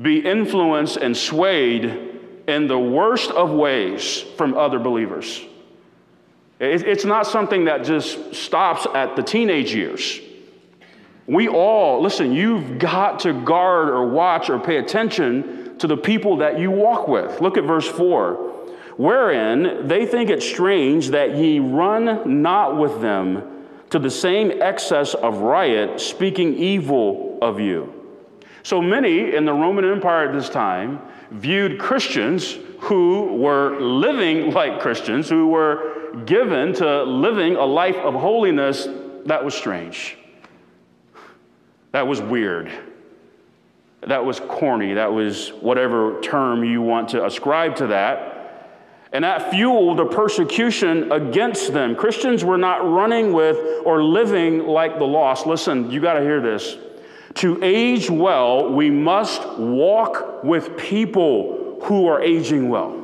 be 0.00 0.18
influenced 0.18 0.96
and 0.96 1.16
swayed 1.16 1.84
in 2.48 2.66
the 2.66 2.78
worst 2.78 3.30
of 3.30 3.50
ways 3.50 4.22
from 4.36 4.56
other 4.56 4.78
believers. 4.78 5.44
It, 6.58 6.82
it's 6.82 7.04
not 7.04 7.26
something 7.26 7.66
that 7.66 7.84
just 7.84 8.34
stops 8.34 8.86
at 8.94 9.14
the 9.14 9.22
teenage 9.22 9.74
years. 9.74 10.20
We 11.26 11.48
all, 11.48 12.02
listen, 12.02 12.32
you've 12.32 12.78
got 12.78 13.20
to 13.20 13.32
guard 13.32 13.90
or 13.90 14.08
watch 14.08 14.50
or 14.50 14.58
pay 14.58 14.78
attention 14.78 15.78
to 15.78 15.86
the 15.86 15.96
people 15.96 16.38
that 16.38 16.58
you 16.58 16.70
walk 16.70 17.08
with. 17.08 17.40
Look 17.40 17.56
at 17.58 17.64
verse 17.64 17.86
4 17.86 18.49
wherein 18.96 19.86
they 19.86 20.06
think 20.06 20.30
it 20.30 20.42
strange 20.42 21.10
that 21.10 21.36
ye 21.36 21.58
run 21.58 22.42
not 22.42 22.76
with 22.76 23.00
them 23.00 23.66
to 23.90 23.98
the 23.98 24.10
same 24.10 24.62
excess 24.62 25.14
of 25.14 25.38
riot, 25.38 26.00
speaking 26.00 26.56
evil 26.56 27.38
of 27.42 27.58
you. 27.58 27.92
So 28.62 28.80
many 28.80 29.34
in 29.34 29.44
the 29.44 29.52
Roman 29.52 29.84
Empire 29.84 30.28
at 30.28 30.34
this 30.34 30.48
time 30.48 31.00
viewed 31.30 31.78
Christians 31.78 32.56
who 32.80 33.36
were 33.36 33.80
living 33.80 34.50
like 34.52 34.80
Christians, 34.80 35.28
who 35.28 35.48
were 35.48 36.22
given 36.24 36.72
to 36.74 37.02
living 37.02 37.56
a 37.56 37.64
life 37.64 37.96
of 37.96 38.14
holiness 38.14 38.88
that 39.26 39.44
was 39.44 39.54
strange. 39.54 40.16
That 41.92 42.06
was 42.06 42.20
weird. 42.20 42.70
That 44.02 44.24
was 44.24 44.40
corny. 44.40 44.94
That 44.94 45.12
was 45.12 45.50
whatever 45.50 46.20
term 46.20 46.64
you 46.64 46.80
want 46.80 47.10
to 47.10 47.24
ascribe 47.24 47.76
to 47.76 47.88
that. 47.88 48.39
And 49.12 49.24
that 49.24 49.50
fueled 49.50 49.98
the 49.98 50.06
persecution 50.06 51.10
against 51.10 51.72
them. 51.72 51.96
Christians 51.96 52.44
were 52.44 52.58
not 52.58 52.88
running 52.88 53.32
with 53.32 53.56
or 53.84 54.04
living 54.04 54.66
like 54.66 54.98
the 54.98 55.04
lost. 55.04 55.46
Listen, 55.46 55.90
you 55.90 56.00
got 56.00 56.14
to 56.14 56.20
hear 56.20 56.40
this. 56.40 56.76
To 57.34 57.62
age 57.62 58.08
well, 58.08 58.72
we 58.72 58.90
must 58.90 59.46
walk 59.58 60.44
with 60.44 60.76
people 60.76 61.80
who 61.82 62.06
are 62.06 62.22
aging 62.22 62.68
well. 62.68 62.96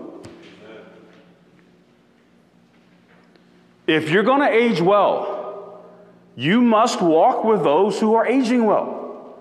If 3.87 4.11
you're 4.11 4.25
going 4.25 4.41
to 4.41 4.49
age 4.49 4.81
well, 4.81 5.85
you 6.37 6.61
must 6.61 7.01
walk 7.01 7.45
with 7.45 7.63
those 7.63 7.99
who 7.99 8.15
are 8.15 8.27
aging 8.27 8.65
well. 8.65 9.37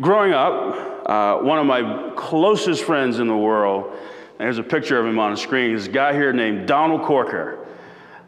Growing 0.00 0.32
up, 0.32 1.08
uh, 1.08 1.38
one 1.38 1.58
of 1.58 1.66
my 1.66 2.12
closest 2.16 2.84
friends 2.84 3.18
in 3.18 3.26
the 3.26 3.36
world, 3.36 3.92
there's 4.40 4.58
a 4.58 4.62
picture 4.62 4.98
of 4.98 5.06
him 5.06 5.18
on 5.18 5.32
the 5.32 5.36
screen, 5.36 5.74
is 5.74 5.86
a 5.86 5.90
guy 5.90 6.14
here 6.14 6.32
named 6.32 6.66
Donald 6.66 7.02
Corker. 7.02 7.66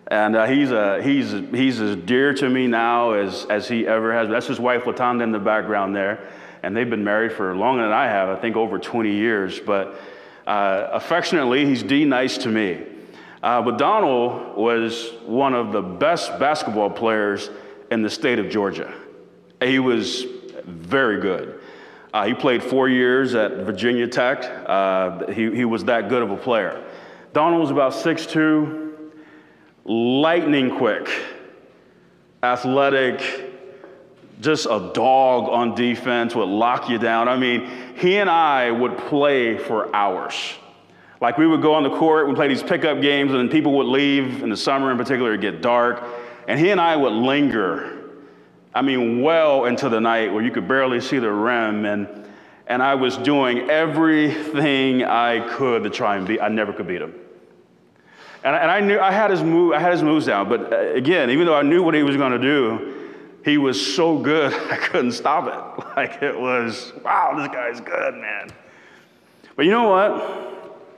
And 0.09 0.37
uh, 0.37 0.47
he's, 0.47 0.71
uh, 0.71 1.01
he's, 1.03 1.31
he's 1.31 1.81
as 1.81 1.97
dear 1.97 2.35
to 2.35 2.51
me 2.51 2.67
now 2.67 3.13
as, 3.13 3.47
as 3.47 3.67
he 3.67 3.87
ever 3.87 4.13
has. 4.13 4.29
That's 4.29 4.47
his 4.47 4.61
wife, 4.61 4.83
Latanda, 4.83 5.23
in 5.23 5.33
the 5.33 5.39
background 5.39 5.97
there. 5.97 6.29
And 6.63 6.77
they've 6.77 6.89
been 6.89 7.03
married 7.03 7.33
for 7.33 7.57
longer 7.57 7.85
than 7.85 7.93
I 7.93 8.09
have, 8.09 8.29
I 8.29 8.39
think 8.39 8.57
over 8.57 8.79
20 8.79 9.11
years. 9.11 9.59
But 9.59 9.99
uh, 10.47 10.89
affectionately, 10.93 11.65
he's 11.65 11.83
D 11.83 12.05
nice 12.05 12.37
to 12.39 12.51
me. 12.51 12.83
Uh, 13.43 13.63
but 13.63 13.79
Donald 13.79 14.57
was 14.57 15.13
one 15.25 15.55
of 15.55 15.73
the 15.73 15.81
best 15.81 16.39
basketball 16.39 16.91
players 16.91 17.49
in 17.91 18.03
the 18.03 18.11
state 18.11 18.39
of 18.39 18.51
Georgia. 18.51 18.93
He 19.63 19.79
was 19.79 20.27
very 20.67 21.23
good. 21.23 21.62
Uh, 22.13 22.27
he 22.27 22.35
played 22.35 22.63
four 22.63 22.89
years 22.89 23.35
at 23.35 23.59
Virginia 23.59 24.07
Tech. 24.07 24.45
Uh, 24.45 25.27
he, 25.29 25.55
he 25.55 25.65
was 25.65 25.85
that 25.85 26.09
good 26.09 26.23
of 26.23 26.31
a 26.31 26.37
player. 26.37 26.85
Donald 27.33 27.63
was 27.63 27.71
about 27.71 27.93
6'2, 27.93 28.93
lightning 29.85 30.77
quick, 30.77 31.09
athletic, 32.43 33.23
just 34.41 34.67
a 34.67 34.91
dog 34.93 35.49
on 35.49 35.75
defense, 35.75 36.35
would 36.35 36.49
lock 36.49 36.91
you 36.91 36.99
down. 36.99 37.29
I 37.29 37.39
mean, 37.39 37.71
he 37.97 38.19
and 38.19 38.29
I 38.29 38.71
would 38.71 38.99
play 38.99 39.57
for 39.57 39.95
hours. 39.97 40.35
Like 41.23 41.39
we 41.39 41.47
would 41.47 41.63
go 41.63 41.75
on 41.75 41.85
the 41.85 41.97
court, 41.97 42.27
we'd 42.27 42.37
play 42.37 42.49
these 42.49 42.63
pickup 42.63 43.01
games, 43.01 43.33
and 43.33 43.51
people 43.51 43.73
would 43.75 43.87
leave 43.87 44.43
in 44.43 44.51
the 44.51 44.57
summer 44.57 44.91
in 44.91 44.99
particular, 44.99 45.31
it'd 45.31 45.41
get 45.41 45.63
dark, 45.63 46.03
and 46.49 46.59
he 46.59 46.71
and 46.71 46.81
I 46.81 46.97
would 46.97 47.13
linger. 47.13 48.02
I 48.75 48.83
mean, 48.83 49.23
well 49.23 49.67
into 49.67 49.89
the 49.89 50.01
night 50.01 50.33
where 50.33 50.43
you 50.43 50.51
could 50.51 50.67
barely 50.67 51.01
see 51.01 51.19
the 51.19 51.31
rim, 51.31 51.85
and 51.85 52.09
and 52.67 52.83
I 52.83 52.95
was 52.95 53.17
doing 53.19 53.69
everything 53.69 55.05
I 55.05 55.47
could 55.57 55.83
to 55.83 55.91
try 55.91 56.17
and 56.17 56.27
beat. 56.27 56.41
I 56.41 56.49
never 56.49 56.73
could 56.73 56.87
beat 56.87 57.03
him. 57.03 57.15
And, 58.45 58.57
and 58.57 58.71
I 58.71 58.81
knew 58.81 58.99
I 58.99 59.13
had 59.13 59.31
his 59.31 59.43
move, 59.43 59.73
I 59.73 59.79
had 59.79 59.93
his 59.93 60.03
moves 60.03 60.27
down, 60.27 60.49
but 60.49 60.73
uh, 60.73 60.79
again, 60.95 61.31
even 61.31 61.47
though 61.47 61.55
I 61.55 61.63
knew 61.63 61.83
what 61.83 61.95
he 61.95 62.03
was 62.03 62.17
going 62.17 62.33
to 62.33 62.39
do, 62.39 63.11
he 63.45 63.59
was 63.59 63.95
so 63.95 64.19
good 64.19 64.53
I 64.71 64.77
couldn't 64.77 65.13
stop 65.13 65.47
it. 65.47 65.85
Like 65.97 66.23
it 66.23 66.41
was, 66.41 66.91
wow, 67.05 67.35
this 67.37 67.49
guy's 67.49 67.79
good, 67.83 68.15
man. 68.15 68.49
But 69.57 69.67
you 69.67 69.71
know 69.71 69.91
what? 69.91 70.89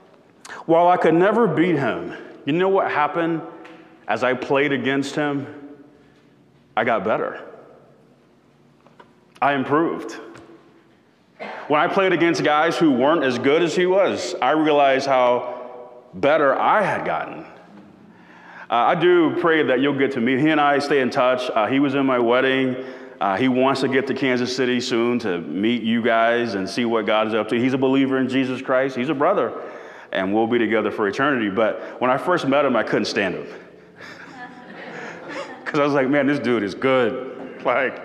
While 0.66 0.87
I 0.87 0.97
could 0.97 1.14
never 1.14 1.49
beat 1.49 1.75
him, 1.75 2.14
you 2.45 2.52
know 2.52 2.69
what 2.69 2.93
happened 2.93 3.43
as 4.07 4.23
I 4.23 4.35
played 4.35 4.71
against 4.71 5.16
him? 5.16 5.47
I 6.76 6.85
got 6.85 7.02
better. 7.02 7.45
I 9.45 9.53
improved. 9.53 10.13
When 11.69 11.79
I 11.79 11.87
played 11.87 12.15
against 12.15 12.43
guys 12.43 12.79
who 12.79 12.93
weren't 12.93 13.23
as 13.23 13.39
good 13.39 13.63
as 13.63 13.77
he 13.77 13.85
was, 13.85 14.35
I 14.41 14.53
realized 14.53 15.07
how 15.07 15.91
better 16.15 16.59
I 16.59 16.81
had 16.81 17.05
gotten. 17.05 17.41
Uh, 17.41 17.47
I 18.71 18.95
do 18.95 19.37
pray 19.43 19.63
that 19.65 19.81
you'll 19.81 19.99
get 19.99 20.13
to 20.13 20.21
meet. 20.23 20.41
He 20.41 20.49
and 20.49 20.59
I 20.59 20.79
stay 20.79 21.03
in 21.03 21.11
touch. 21.11 21.51
Uh, 21.51 21.67
he 21.67 21.79
was 21.79 21.95
in 21.95 22.07
my 22.07 22.19
wedding. 22.19 22.87
Uh, 23.21 23.37
he 23.37 23.49
wants 23.49 23.83
to 23.83 23.89
get 23.89 24.07
to 24.07 24.15
Kansas 24.15 24.57
City 24.57 24.81
soon 24.81 25.19
to 25.19 25.43
meet 25.43 25.83
you 25.83 26.01
guys 26.01 26.55
and 26.55 26.67
see 26.67 26.87
what 26.87 27.05
God 27.05 27.29
is 27.29 27.35
up 27.35 27.51
to. 27.51 27.61
He's 27.61 27.75
a 27.75 27.79
believer 27.79 28.17
in 28.17 28.31
Jesus 28.31 28.63
Christ. 28.63 28.97
He's 28.97 29.11
a 29.11 29.15
brother, 29.15 29.53
and 30.11 30.33
we'll 30.33 30.47
be 30.47 30.59
together 30.59 30.91
for 30.91 31.07
eternity. 31.07 31.51
But 31.51 32.01
when 32.01 32.11
I 32.11 32.17
first 32.17 32.49
met 32.49 32.65
him, 32.65 32.77
I 32.77 32.83
couldn't 32.83 33.05
stand 33.05 33.35
him 33.35 33.47
because 35.63 35.81
I 35.81 35.85
was 35.85 35.93
like, 35.93 36.09
man, 36.09 36.27
this 36.27 36.39
dude 36.39 36.63
is 36.63 36.75
good. 36.75 37.33
Like, 37.65 38.04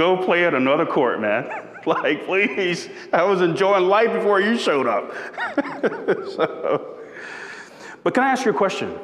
go 0.00 0.16
play 0.16 0.46
at 0.46 0.54
another 0.54 0.86
court, 0.86 1.20
man. 1.20 1.50
like, 1.86 2.24
please. 2.24 2.88
I 3.12 3.22
was 3.24 3.42
enjoying 3.42 3.84
life 3.84 4.12
before 4.12 4.40
you 4.40 4.58
showed 4.58 4.86
up. 4.86 5.12
so, 6.34 6.98
but 8.02 8.14
can 8.14 8.24
I 8.24 8.30
ask 8.30 8.46
you 8.46 8.52
a 8.52 8.54
question? 8.54 8.98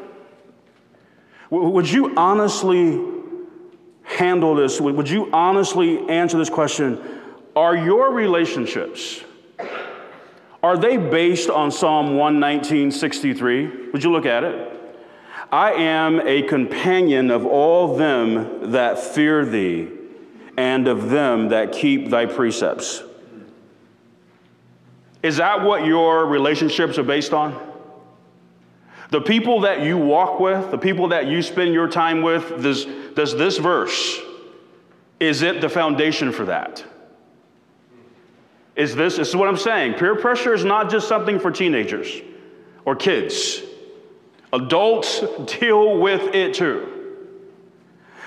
Would 1.50 1.90
you 1.90 2.16
honestly 2.16 2.98
handle 4.02 4.54
this? 4.54 4.80
Would 4.80 5.09
you 5.09 5.30
honestly 5.32 6.09
answer 6.09 6.38
this 6.38 6.50
question? 6.50 6.98
Are 7.54 7.76
your 7.76 8.11
relationships 8.12 9.22
are 10.62 10.76
they 10.76 10.96
based 10.96 11.48
on 11.48 11.70
Psalm 11.70 12.16
119:63? 12.16 13.92
Would 13.92 14.02
you 14.02 14.11
look 14.11 14.26
at 14.26 14.42
it? 14.42 14.72
I 15.52 15.74
am 15.74 16.20
a 16.26 16.42
companion 16.42 17.30
of 17.30 17.46
all 17.46 17.96
them 17.96 18.72
that 18.72 18.98
fear 18.98 19.44
thee 19.44 19.95
and 20.57 20.88
of 20.88 21.11
them 21.11 21.49
that 21.49 21.73
keep 21.73 22.11
thy 22.11 22.27
precepts. 22.27 23.03
Is 25.23 25.37
that 25.37 25.62
what 25.62 25.85
your 25.85 26.27
relationships 26.27 26.99
are 26.99 27.03
based 27.03 27.33
on? 27.33 27.61
The 29.11 29.21
people 29.21 29.61
that 29.61 29.83
you 29.83 29.99
walk 29.99 30.40
with, 30.40 30.71
the 30.71 30.79
people 30.79 31.09
that 31.09 31.27
you 31.27 31.42
spend 31.42 31.73
your 31.73 31.88
time 31.88 32.23
with, 32.23 32.62
does, 32.62 32.87
does 33.14 33.37
this 33.37 33.59
verse, 33.59 34.21
is 35.21 35.42
it 35.42 35.61
the 35.61 35.69
foundation 35.69 36.33
for 36.33 36.47
that? 36.47 36.85
Is 38.75 38.95
this, 38.95 39.16
this 39.16 39.29
is 39.29 39.37
what 39.37 39.49
I'm 39.49 39.57
saying. 39.57 39.95
Peer 39.95 40.16
pressure 40.16 40.53
is 40.53 40.64
not 40.64 40.90
just 40.90 41.09
something 41.09 41.38
for 41.38 41.51
teenagers 41.51 42.21
or 42.85 42.95
kids. 42.95 43.62
Adults 44.53 45.21
deal 45.61 45.99
with 45.99 46.35
it 46.35 46.55
too. 46.55 46.95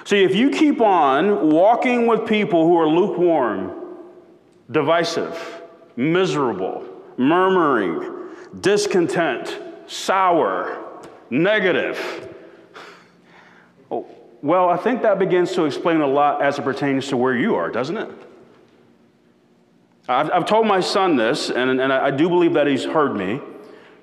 See, 0.10 0.24
if 0.24 0.36
you 0.36 0.50
keep 0.50 0.82
on 0.82 1.52
walking 1.52 2.08
with 2.08 2.26
people 2.26 2.66
who 2.66 2.76
are 2.80 2.88
lukewarm, 2.88 3.96
divisive, 4.72 5.62
miserable, 5.96 6.84
murmuring, 7.18 8.32
discontent, 8.60 9.56
sour, 9.86 11.00
negative. 11.30 12.28
Well, 14.42 14.70
I 14.70 14.78
think 14.78 15.04
that 15.04 15.20
begins 15.20 15.52
to 15.52 15.66
explain 15.66 16.02
a 16.02 16.08
lot 16.08 16.42
as 16.42 16.58
it 16.58 16.64
pertains 16.64 17.08
to 17.10 17.16
where 17.16 17.36
you 17.36 17.54
are, 17.54 17.70
doesn't 17.70 17.98
it? 17.98 18.10
I've, 20.08 20.32
I've 20.32 20.46
told 20.48 20.66
my 20.66 20.80
son 20.80 21.18
this, 21.18 21.52
and, 21.52 21.80
and 21.80 21.94
I 21.94 22.10
do 22.10 22.30
believe 22.30 22.54
that 22.54 22.66
he's 22.66 22.84
heard 22.84 23.16
me, 23.16 23.40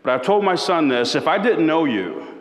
but 0.05 0.12
I've 0.12 0.25
told 0.25 0.45
my 0.45 0.55
son 0.55 0.87
this 0.87 1.16
if 1.16 1.27
I 1.27 1.37
didn't 1.37 1.66
know 1.66 1.85
you, 1.85 2.36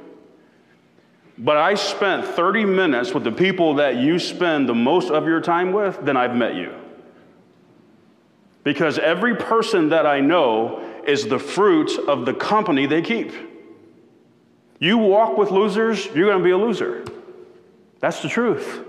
but 1.38 1.58
I 1.58 1.76
spent 1.76 2.26
30 2.26 2.66
minutes 2.66 3.14
with 3.14 3.24
the 3.24 3.32
people 3.32 3.76
that 3.76 3.98
you 3.98 4.20
spend 4.20 4.70
the 4.70 4.74
most 4.74 5.12
of 5.12 5.26
your 5.26 5.42
time 5.42 5.74
with, 5.74 6.00
then 6.06 6.16
I've 6.16 6.36
met 6.36 6.56
you. 6.56 6.74
Because 8.64 8.98
every 8.98 9.36
person 9.36 9.90
that 9.90 10.06
I 10.06 10.22
know 10.22 10.82
is 11.06 11.28
the 11.28 11.40
fruit 11.40 12.00
of 12.08 12.26
the 12.26 12.34
company 12.34 12.86
they 12.86 13.02
keep. 13.02 13.32
You 14.80 14.98
walk 14.98 15.38
with 15.38 15.52
losers, 15.52 16.06
you're 16.08 16.28
going 16.28 16.40
to 16.40 16.44
be 16.44 16.52
a 16.52 16.58
loser. 16.58 17.06
That's 18.00 18.22
the 18.22 18.30
truth. 18.30 18.82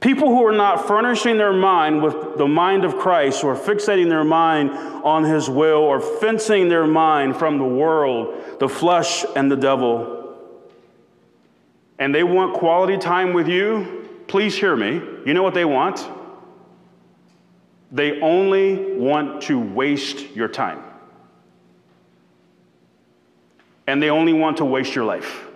People 0.00 0.28
who 0.28 0.44
are 0.46 0.52
not 0.52 0.86
furnishing 0.86 1.38
their 1.38 1.52
mind 1.52 2.02
with 2.02 2.36
the 2.36 2.46
mind 2.46 2.84
of 2.84 2.98
Christ, 2.98 3.42
or 3.42 3.56
fixating 3.56 4.08
their 4.08 4.24
mind 4.24 4.70
on 4.70 5.24
His 5.24 5.48
will, 5.48 5.78
or 5.78 6.00
fencing 6.00 6.68
their 6.68 6.86
mind 6.86 7.36
from 7.36 7.56
the 7.56 7.64
world, 7.64 8.58
the 8.58 8.68
flesh, 8.68 9.24
and 9.34 9.50
the 9.50 9.56
devil, 9.56 10.23
and 12.04 12.14
they 12.14 12.22
want 12.22 12.52
quality 12.52 12.98
time 12.98 13.32
with 13.32 13.48
you, 13.48 14.06
please 14.26 14.54
hear 14.54 14.76
me. 14.76 15.00
You 15.24 15.32
know 15.32 15.42
what 15.42 15.54
they 15.54 15.64
want? 15.64 16.06
They 17.90 18.20
only 18.20 18.94
want 18.96 19.44
to 19.44 19.58
waste 19.58 20.36
your 20.36 20.48
time. 20.48 20.82
And 23.86 24.02
they 24.02 24.10
only 24.10 24.34
want 24.34 24.58
to 24.58 24.66
waste 24.66 24.94
your 24.94 25.06
life. 25.06 25.46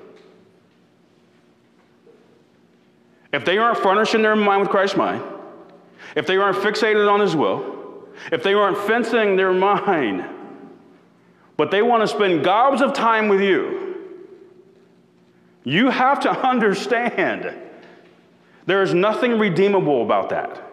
If 3.30 3.44
they 3.44 3.58
aren't 3.58 3.80
furnishing 3.80 4.22
their 4.22 4.34
mind 4.34 4.62
with 4.62 4.70
Christ's 4.70 4.96
mind, 4.96 5.22
if 6.16 6.26
they 6.26 6.38
aren't 6.38 6.56
fixated 6.56 7.12
on 7.12 7.20
His 7.20 7.36
will, 7.36 8.06
if 8.32 8.42
they 8.42 8.54
aren't 8.54 8.78
fencing 8.78 9.36
their 9.36 9.52
mind, 9.52 10.24
but 11.58 11.70
they 11.70 11.82
want 11.82 12.04
to 12.04 12.08
spend 12.08 12.42
gobs 12.42 12.80
of 12.80 12.94
time 12.94 13.28
with 13.28 13.42
you, 13.42 13.87
you 15.68 15.90
have 15.90 16.20
to 16.20 16.30
understand 16.30 17.54
there 18.64 18.82
is 18.82 18.94
nothing 18.94 19.38
redeemable 19.38 20.02
about 20.02 20.30
that. 20.30 20.64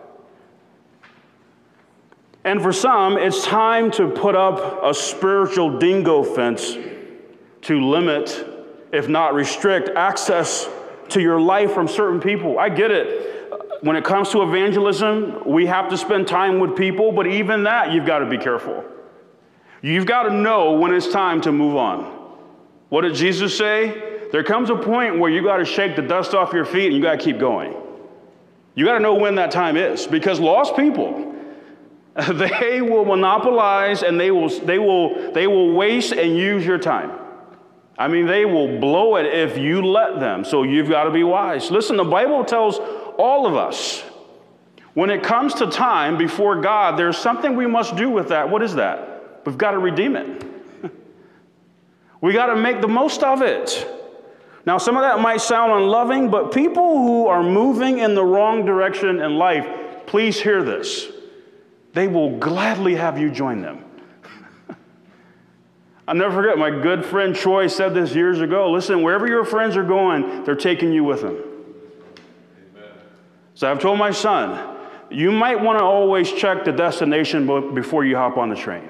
And 2.45 2.61
for 2.61 2.71
some, 2.71 3.17
it's 3.17 3.43
time 3.43 3.91
to 3.91 4.07
put 4.07 4.35
up 4.35 4.81
a 4.83 4.93
spiritual 4.93 5.79
dingo 5.79 6.23
fence 6.23 6.77
to 7.63 7.81
limit, 7.81 8.47
if 8.93 9.09
not 9.09 9.33
restrict, 9.33 9.89
access 9.97 10.69
to 11.09 11.21
your 11.21 11.41
life 11.41 11.73
from 11.73 11.89
certain 11.89 12.21
people. 12.21 12.57
I 12.57 12.69
get 12.69 12.89
it. 12.89 13.51
When 13.81 13.97
it 13.97 14.05
comes 14.05 14.29
to 14.29 14.43
evangelism, 14.43 15.43
we 15.45 15.65
have 15.65 15.89
to 15.89 15.97
spend 15.97 16.25
time 16.25 16.59
with 16.59 16.73
people, 16.77 17.11
but 17.11 17.27
even 17.27 17.63
that, 17.63 17.91
you've 17.91 18.05
got 18.05 18.19
to 18.19 18.29
be 18.29 18.37
careful. 18.37 18.85
You've 19.81 20.05
got 20.05 20.23
to 20.23 20.33
know 20.33 20.71
when 20.71 20.93
it's 20.93 21.09
time 21.09 21.41
to 21.41 21.51
move 21.51 21.75
on. 21.75 22.03
What 22.87 23.01
did 23.01 23.15
Jesus 23.15 23.57
say? 23.57 24.14
There 24.31 24.43
comes 24.43 24.69
a 24.69 24.75
point 24.75 25.19
where 25.19 25.31
you 25.31 25.43
got 25.43 25.57
to 25.57 25.65
shake 25.65 25.95
the 25.95 26.01
dust 26.01 26.33
off 26.33 26.53
your 26.53 26.65
feet 26.65 26.87
and 26.87 26.95
you 26.95 27.01
got 27.01 27.19
to 27.19 27.23
keep 27.23 27.39
going. 27.39 27.75
You 28.73 28.85
got 28.85 28.93
to 28.93 28.99
know 28.99 29.15
when 29.15 29.35
that 29.35 29.51
time 29.51 29.77
is 29.77 30.05
because 30.07 30.39
lost 30.39 30.75
people, 30.75 31.35
They 32.33 32.81
will 32.81 33.03
monopolize 33.03 34.01
and 34.01 34.19
they 34.19 34.31
will, 34.31 34.49
they 34.49 34.79
will, 34.79 35.33
they 35.33 35.47
will 35.47 35.73
waste 35.73 36.13
and 36.13 36.37
use 36.37 36.65
your 36.65 36.77
time. 36.77 37.11
I 37.97 38.07
mean, 38.07 38.25
they 38.25 38.45
will 38.45 38.79
blow 38.79 39.17
it 39.17 39.25
if 39.25 39.57
you 39.57 39.81
let 39.81 40.19
them. 40.19 40.45
So 40.45 40.63
you've 40.63 40.89
got 40.89 41.05
to 41.05 41.11
be 41.11 41.23
wise. 41.23 41.71
Listen, 41.71 41.97
the 41.97 42.03
Bible 42.03 42.45
tells 42.45 42.79
all 43.17 43.45
of 43.45 43.55
us 43.55 44.01
when 44.93 45.09
it 45.09 45.23
comes 45.23 45.55
to 45.55 45.67
time 45.67 46.17
before 46.17 46.61
God, 46.61 46.97
there's 46.97 47.17
something 47.17 47.55
we 47.55 47.67
must 47.67 47.97
do 47.97 48.09
with 48.09 48.29
that. 48.29 48.49
What 48.49 48.63
is 48.63 48.75
that? 48.75 49.41
We've 49.45 49.57
got 49.57 49.71
to 49.71 49.79
redeem 49.79 50.15
it. 50.15 50.43
we 52.21 52.31
got 52.31 52.47
to 52.47 52.55
make 52.55 52.79
the 52.79 52.87
most 52.87 53.23
of 53.23 53.41
it. 53.41 53.87
Now, 54.65 54.79
some 54.79 54.97
of 54.97 55.03
that 55.03 55.19
might 55.19 55.41
sound 55.41 55.71
unloving, 55.71 56.31
but 56.31 56.51
people 56.51 56.97
who 56.97 57.27
are 57.27 57.43
moving 57.43 57.99
in 57.99 58.15
the 58.15 58.25
wrong 58.25 58.65
direction 58.65 59.21
in 59.21 59.37
life, 59.37 59.67
please 60.07 60.41
hear 60.41 60.63
this. 60.63 61.11
They 61.93 62.07
will 62.07 62.37
gladly 62.39 62.95
have 62.95 63.19
you 63.19 63.29
join 63.29 63.61
them. 63.61 63.85
I'll 66.07 66.15
never 66.15 66.33
forget, 66.33 66.57
my 66.57 66.71
good 66.71 67.05
friend 67.05 67.35
Troy 67.35 67.67
said 67.67 67.93
this 67.93 68.15
years 68.15 68.41
ago. 68.41 68.71
Listen, 68.71 69.03
wherever 69.03 69.27
your 69.27 69.45
friends 69.45 69.77
are 69.77 69.83
going, 69.83 70.43
they're 70.43 70.55
taking 70.55 70.91
you 70.91 71.03
with 71.03 71.21
them. 71.21 71.37
Amen. 72.75 72.91
So 73.53 73.71
I've 73.71 73.79
told 73.79 73.99
my 73.99 74.11
son, 74.11 74.77
you 75.11 75.31
might 75.31 75.61
want 75.61 75.77
to 75.77 75.85
always 75.85 76.31
check 76.31 76.65
the 76.65 76.71
destination 76.71 77.45
before 77.75 78.03
you 78.03 78.15
hop 78.15 78.37
on 78.37 78.49
the 78.49 78.55
train. 78.55 78.89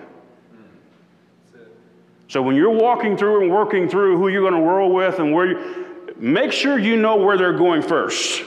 So 2.28 2.42
when 2.42 2.56
you're 2.56 2.72
walking 2.72 3.18
through 3.18 3.44
and 3.44 3.52
working 3.52 3.88
through 3.88 4.18
who 4.18 4.30
you're 4.30 4.50
going 4.50 4.62
to 4.62 4.68
roll 4.68 4.92
with 4.92 5.20
and 5.20 5.34
where 5.34 5.46
you, 5.48 6.14
make 6.18 6.52
sure 6.52 6.80
you 6.80 6.98
know 6.98 7.16
where 7.18 7.38
they're 7.38 7.58
going 7.58 7.82
first. 7.82 8.44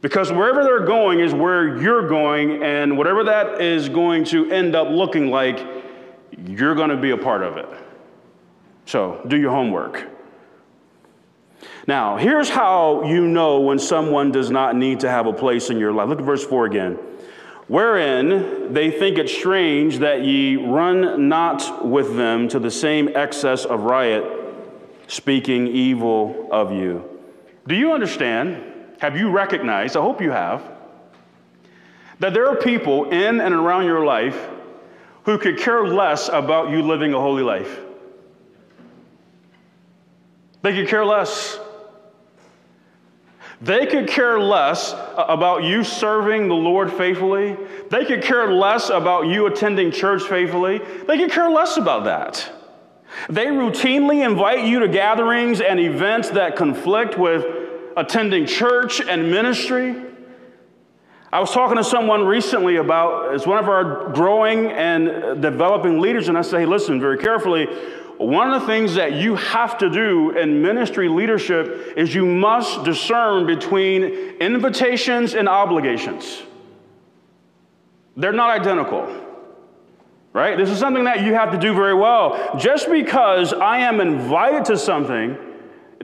Because 0.00 0.30
wherever 0.30 0.62
they're 0.62 0.86
going 0.86 1.20
is 1.20 1.34
where 1.34 1.76
you're 1.78 2.08
going, 2.08 2.62
and 2.62 2.96
whatever 2.96 3.24
that 3.24 3.60
is 3.60 3.88
going 3.88 4.24
to 4.26 4.50
end 4.50 4.76
up 4.76 4.88
looking 4.88 5.30
like, 5.30 5.66
you're 6.46 6.74
going 6.76 6.90
to 6.90 6.96
be 6.96 7.10
a 7.10 7.16
part 7.16 7.42
of 7.42 7.56
it. 7.56 7.68
So 8.86 9.20
do 9.26 9.36
your 9.36 9.50
homework. 9.50 10.08
Now, 11.88 12.16
here's 12.16 12.48
how 12.48 13.04
you 13.04 13.26
know 13.26 13.60
when 13.60 13.78
someone 13.78 14.30
does 14.30 14.50
not 14.50 14.76
need 14.76 15.00
to 15.00 15.10
have 15.10 15.26
a 15.26 15.32
place 15.32 15.70
in 15.70 15.78
your 15.78 15.92
life. 15.92 16.08
Look 16.08 16.20
at 16.20 16.24
verse 16.24 16.44
4 16.44 16.66
again. 16.66 16.98
Wherein 17.68 18.72
they 18.72 18.90
think 18.90 19.18
it 19.18 19.28
strange 19.28 19.98
that 19.98 20.24
ye 20.24 20.56
run 20.56 21.28
not 21.28 21.86
with 21.86 22.16
them 22.16 22.48
to 22.48 22.58
the 22.58 22.70
same 22.70 23.10
excess 23.14 23.66
of 23.66 23.82
riot, 23.82 24.24
speaking 25.06 25.66
evil 25.66 26.48
of 26.50 26.72
you. 26.72 27.04
Do 27.66 27.74
you 27.74 27.92
understand? 27.92 28.62
Have 29.00 29.18
you 29.18 29.30
recognized? 29.30 29.96
I 29.96 30.00
hope 30.00 30.22
you 30.22 30.30
have. 30.30 30.62
That 32.20 32.32
there 32.32 32.48
are 32.48 32.56
people 32.56 33.10
in 33.10 33.40
and 33.40 33.54
around 33.54 33.84
your 33.84 34.04
life 34.04 34.48
who 35.24 35.36
could 35.36 35.58
care 35.58 35.86
less 35.86 36.28
about 36.28 36.70
you 36.70 36.80
living 36.80 37.12
a 37.12 37.20
holy 37.20 37.42
life. 37.42 37.80
They 40.62 40.74
could 40.74 40.88
care 40.88 41.04
less. 41.04 41.60
They 43.60 43.86
could 43.86 44.06
care 44.06 44.38
less 44.38 44.94
about 45.16 45.64
you 45.64 45.82
serving 45.82 46.48
the 46.48 46.54
Lord 46.54 46.92
faithfully. 46.92 47.56
They 47.90 48.04
could 48.04 48.22
care 48.22 48.52
less 48.52 48.88
about 48.88 49.26
you 49.26 49.46
attending 49.46 49.90
church 49.90 50.22
faithfully. 50.22 50.78
They 50.78 51.18
could 51.18 51.32
care 51.32 51.50
less 51.50 51.76
about 51.76 52.04
that. 52.04 52.52
They 53.28 53.46
routinely 53.46 54.24
invite 54.24 54.64
you 54.64 54.80
to 54.80 54.88
gatherings 54.88 55.60
and 55.60 55.80
events 55.80 56.30
that 56.30 56.54
conflict 56.54 57.18
with 57.18 57.44
attending 57.96 58.46
church 58.46 59.00
and 59.00 59.30
ministry. 59.30 60.04
I 61.32 61.40
was 61.40 61.50
talking 61.50 61.76
to 61.76 61.84
someone 61.84 62.24
recently 62.24 62.76
about, 62.76 63.34
as 63.34 63.46
one 63.46 63.58
of 63.58 63.68
our 63.68 64.12
growing 64.12 64.70
and 64.70 65.42
developing 65.42 66.00
leaders, 66.00 66.28
and 66.28 66.38
I 66.38 66.42
say, 66.42 66.64
listen 66.64 67.00
very 67.00 67.18
carefully 67.18 67.66
one 68.18 68.52
of 68.52 68.60
the 68.60 68.66
things 68.66 68.94
that 68.96 69.12
you 69.12 69.36
have 69.36 69.78
to 69.78 69.88
do 69.88 70.36
in 70.36 70.60
ministry 70.60 71.08
leadership 71.08 71.94
is 71.96 72.12
you 72.12 72.26
must 72.26 72.84
discern 72.84 73.46
between 73.46 74.02
invitations 74.40 75.34
and 75.34 75.48
obligations. 75.48 76.42
They're 78.16 78.32
not 78.32 78.50
identical, 78.50 79.24
right? 80.32 80.58
This 80.58 80.68
is 80.68 80.78
something 80.80 81.04
that 81.04 81.22
you 81.22 81.34
have 81.34 81.52
to 81.52 81.58
do 81.58 81.72
very 81.74 81.94
well. 81.94 82.58
Just 82.58 82.90
because 82.90 83.52
I 83.52 83.78
am 83.78 84.00
invited 84.00 84.64
to 84.64 84.76
something 84.76 85.38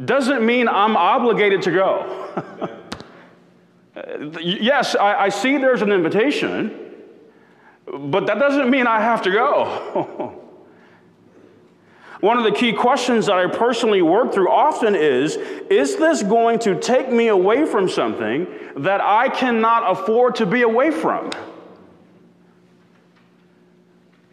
doesn't 0.04 0.46
mean 0.46 0.68
I'm 0.68 0.96
obligated 0.96 1.62
to 1.62 1.72
go. 1.72 2.80
yes, 4.40 4.94
I, 4.94 5.24
I 5.24 5.28
see 5.30 5.58
there's 5.58 5.82
an 5.82 5.90
invitation, 5.90 6.92
but 7.86 8.26
that 8.26 8.38
doesn't 8.38 8.70
mean 8.70 8.86
I 8.86 9.00
have 9.00 9.22
to 9.22 9.32
go. 9.32 10.40
One 12.24 12.38
of 12.38 12.44
the 12.44 12.52
key 12.52 12.72
questions 12.72 13.26
that 13.26 13.36
I 13.36 13.48
personally 13.48 14.00
work 14.00 14.32
through 14.32 14.48
often 14.48 14.94
is 14.94 15.36
Is 15.68 15.96
this 15.96 16.22
going 16.22 16.58
to 16.60 16.74
take 16.74 17.12
me 17.12 17.28
away 17.28 17.66
from 17.66 17.86
something 17.86 18.46
that 18.78 19.02
I 19.02 19.28
cannot 19.28 19.92
afford 19.92 20.36
to 20.36 20.46
be 20.46 20.62
away 20.62 20.90
from? 20.90 21.30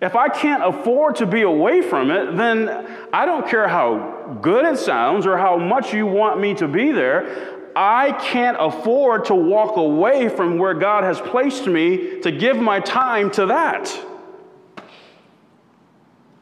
If 0.02 0.16
I 0.16 0.30
can't 0.30 0.64
afford 0.64 1.18
to 1.18 1.26
be 1.26 1.42
away 1.42 1.82
from 1.82 2.12
it, 2.12 2.38
then 2.38 2.70
I 3.12 3.26
don't 3.26 3.46
care 3.46 3.68
how 3.68 4.38
good 4.42 4.64
it 4.64 4.80
sounds 4.80 5.28
or 5.28 5.38
how 5.38 5.58
much 5.58 5.94
you 5.94 6.06
want 6.06 6.40
me 6.40 6.54
to 6.54 6.70
be 6.70 6.94
there. 6.94 7.58
I 7.76 8.14
can't 8.14 8.56
afford 8.58 9.26
to 9.26 9.36
walk 9.36 9.76
away 9.76 10.30
from 10.30 10.58
where 10.58 10.76
God 10.76 11.04
has 11.04 11.20
placed 11.20 11.68
me 11.68 12.22
to 12.22 12.32
give 12.32 12.56
my 12.56 12.80
time 12.80 13.32
to 13.32 13.48
that. 13.48 13.94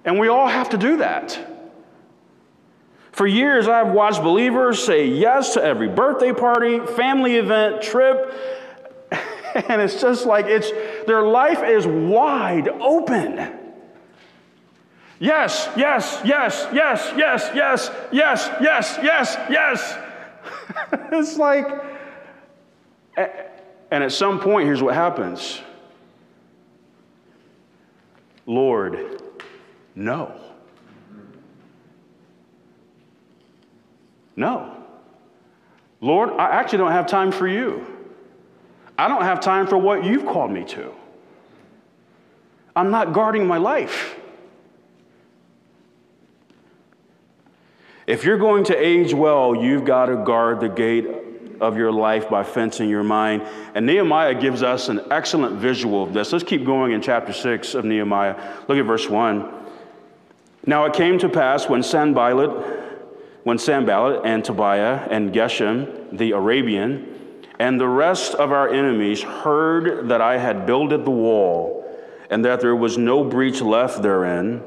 And 0.09 0.17
we 0.17 0.27
all 0.27 0.47
have 0.47 0.71
to 0.71 0.77
do 0.79 0.97
that. 0.97 1.39
For 3.11 3.27
years, 3.27 3.67
I've 3.67 3.93
watched 3.93 4.23
believers 4.23 4.83
say 4.83 5.05
yes 5.05 5.53
to 5.53 5.63
every 5.63 5.87
birthday 5.87 6.33
party, 6.33 6.79
family 6.79 7.35
event, 7.35 7.83
trip, 7.83 8.33
and 9.11 9.79
it's 9.79 10.01
just 10.01 10.25
like 10.25 10.47
it's 10.47 10.71
their 11.05 11.21
life 11.21 11.61
is 11.61 11.85
wide 11.85 12.69
open. 12.69 13.55
Yes, 15.19 15.69
yes, 15.77 16.19
yes, 16.25 16.65
yes, 16.73 17.13
yes, 17.15 17.51
yes, 17.53 17.91
yes, 18.11 18.49
yes, 18.59 18.97
yes, 19.03 19.37
yes. 19.47 19.97
it's 21.11 21.37
like, 21.37 21.67
and 23.15 24.03
at 24.03 24.11
some 24.11 24.39
point, 24.39 24.65
here's 24.65 24.81
what 24.81 24.95
happens 24.95 25.61
Lord, 28.47 29.21
no. 29.99 30.33
No. 34.35 34.75
Lord, 35.99 36.29
I 36.31 36.51
actually 36.51 36.77
don't 36.77 36.93
have 36.93 37.05
time 37.05 37.31
for 37.33 37.47
you. 37.47 37.85
I 38.97 39.09
don't 39.09 39.23
have 39.23 39.41
time 39.41 39.67
for 39.67 39.77
what 39.77 40.05
you've 40.05 40.25
called 40.25 40.51
me 40.51 40.63
to. 40.65 40.93
I'm 42.75 42.91
not 42.91 43.11
guarding 43.11 43.45
my 43.45 43.57
life. 43.57 44.15
If 48.07 48.23
you're 48.23 48.37
going 48.37 48.63
to 48.65 48.75
age 48.75 49.13
well, 49.13 49.53
you've 49.53 49.83
got 49.83 50.05
to 50.05 50.15
guard 50.15 50.61
the 50.61 50.69
gate 50.69 51.07
of 51.59 51.75
your 51.75 51.91
life 51.91 52.29
by 52.29 52.43
fencing 52.43 52.89
your 52.89 53.03
mind. 53.03 53.43
And 53.75 53.85
Nehemiah 53.85 54.35
gives 54.35 54.63
us 54.63 54.87
an 54.87 55.01
excellent 55.11 55.57
visual 55.57 56.03
of 56.03 56.13
this. 56.13 56.31
Let's 56.31 56.45
keep 56.45 56.65
going 56.65 56.93
in 56.93 57.01
chapter 57.01 57.33
6 57.33 57.75
of 57.75 57.83
Nehemiah. 57.83 58.35
Look 58.69 58.77
at 58.77 58.85
verse 58.85 59.09
1. 59.09 59.59
Now 60.69 60.85
it 60.85 60.93
came 60.93 61.17
to 61.17 61.29
pass 61.29 61.67
when 61.67 61.81
Sanballat, 61.81 62.51
when 63.41 63.57
Sanballat 63.57 64.21
and 64.23 64.45
Tobiah 64.45 65.07
and 65.09 65.33
Geshem 65.33 66.15
the 66.15 66.33
Arabian 66.33 67.41
and 67.57 67.81
the 67.81 67.87
rest 67.87 68.35
of 68.35 68.51
our 68.51 68.69
enemies 68.69 69.23
heard 69.23 70.09
that 70.09 70.21
I 70.21 70.37
had 70.37 70.67
builded 70.67 71.05
the 71.05 71.11
wall 71.11 71.91
and 72.29 72.45
that 72.45 72.61
there 72.61 72.75
was 72.75 72.99
no 72.99 73.23
breach 73.23 73.61
left 73.61 74.03
therein, 74.03 74.61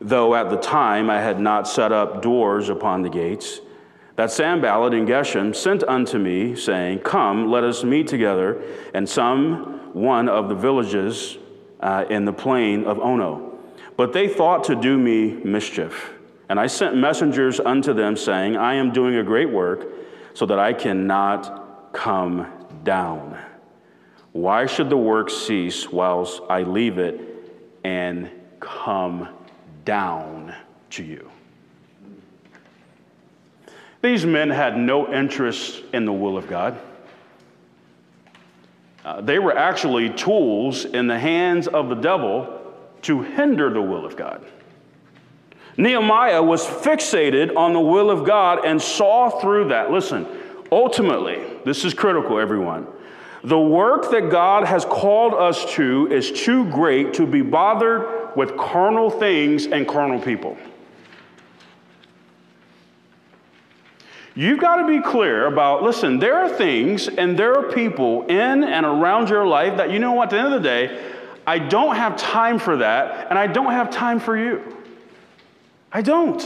though 0.00 0.34
at 0.34 0.50
the 0.50 0.56
time 0.56 1.08
I 1.08 1.20
had 1.20 1.38
not 1.38 1.68
set 1.68 1.92
up 1.92 2.20
doors 2.20 2.68
upon 2.68 3.02
the 3.02 3.08
gates, 3.08 3.60
that 4.16 4.32
Sanballat 4.32 4.92
and 4.92 5.06
Geshem 5.06 5.54
sent 5.54 5.84
unto 5.84 6.18
me, 6.18 6.56
saying, 6.56 6.98
Come, 6.98 7.48
let 7.48 7.62
us 7.62 7.84
meet 7.84 8.08
together, 8.08 8.60
and 8.92 9.08
some 9.08 9.92
one 9.92 10.28
of 10.28 10.48
the 10.48 10.56
villages 10.56 11.38
uh, 11.78 12.06
in 12.10 12.24
the 12.24 12.32
plain 12.32 12.82
of 12.86 12.98
Ono. 12.98 13.51
But 13.96 14.12
they 14.12 14.28
thought 14.28 14.64
to 14.64 14.74
do 14.74 14.98
me 14.98 15.32
mischief. 15.44 16.12
And 16.48 16.58
I 16.58 16.66
sent 16.66 16.96
messengers 16.96 17.60
unto 17.60 17.92
them, 17.92 18.16
saying, 18.16 18.56
I 18.56 18.74
am 18.74 18.92
doing 18.92 19.16
a 19.16 19.22
great 19.22 19.50
work, 19.50 19.86
so 20.34 20.46
that 20.46 20.58
I 20.58 20.72
cannot 20.72 21.92
come 21.92 22.46
down. 22.84 23.38
Why 24.32 24.66
should 24.66 24.88
the 24.88 24.96
work 24.96 25.30
cease 25.30 25.90
whilst 25.90 26.40
I 26.48 26.62
leave 26.62 26.98
it 26.98 27.20
and 27.84 28.30
come 28.60 29.28
down 29.84 30.54
to 30.90 31.02
you? 31.02 31.30
These 34.00 34.26
men 34.26 34.50
had 34.50 34.76
no 34.76 35.12
interest 35.12 35.82
in 35.92 36.06
the 36.06 36.12
will 36.12 36.36
of 36.36 36.48
God. 36.48 36.78
Uh, 39.04 39.20
they 39.20 39.38
were 39.38 39.56
actually 39.56 40.10
tools 40.10 40.84
in 40.84 41.06
the 41.06 41.18
hands 41.18 41.68
of 41.68 41.88
the 41.88 41.94
devil 41.94 42.61
to 43.02 43.22
hinder 43.22 43.70
the 43.70 43.82
will 43.82 44.04
of 44.04 44.16
God. 44.16 44.44
Nehemiah 45.76 46.42
was 46.42 46.64
fixated 46.64 47.56
on 47.56 47.72
the 47.72 47.80
will 47.80 48.10
of 48.10 48.26
God 48.26 48.64
and 48.64 48.80
saw 48.80 49.30
through 49.30 49.68
that. 49.68 49.90
Listen, 49.90 50.26
ultimately, 50.70 51.42
this 51.64 51.84
is 51.84 51.94
critical, 51.94 52.38
everyone. 52.38 52.86
The 53.44 53.58
work 53.58 54.10
that 54.10 54.30
God 54.30 54.64
has 54.66 54.84
called 54.84 55.34
us 55.34 55.64
to 55.74 56.08
is 56.12 56.30
too 56.30 56.70
great 56.70 57.14
to 57.14 57.26
be 57.26 57.42
bothered 57.42 58.36
with 58.36 58.56
carnal 58.56 59.10
things 59.10 59.66
and 59.66 59.88
carnal 59.88 60.20
people. 60.20 60.56
You've 64.34 64.60
got 64.60 64.76
to 64.76 64.86
be 64.86 65.00
clear 65.00 65.46
about 65.46 65.82
listen, 65.82 66.18
there 66.18 66.36
are 66.36 66.48
things 66.48 67.08
and 67.08 67.38
there 67.38 67.54
are 67.54 67.70
people 67.70 68.24
in 68.26 68.64
and 68.64 68.86
around 68.86 69.28
your 69.28 69.46
life 69.46 69.76
that 69.76 69.90
you 69.90 69.98
know 69.98 70.12
what, 70.12 70.24
at 70.24 70.30
the 70.30 70.38
end 70.38 70.54
of 70.54 70.62
the 70.62 70.68
day, 70.68 71.12
I 71.46 71.58
don't 71.58 71.96
have 71.96 72.16
time 72.16 72.58
for 72.58 72.78
that, 72.78 73.28
and 73.30 73.38
I 73.38 73.46
don't 73.46 73.72
have 73.72 73.90
time 73.90 74.20
for 74.20 74.36
you. 74.36 74.76
I 75.92 76.02
don't. 76.02 76.42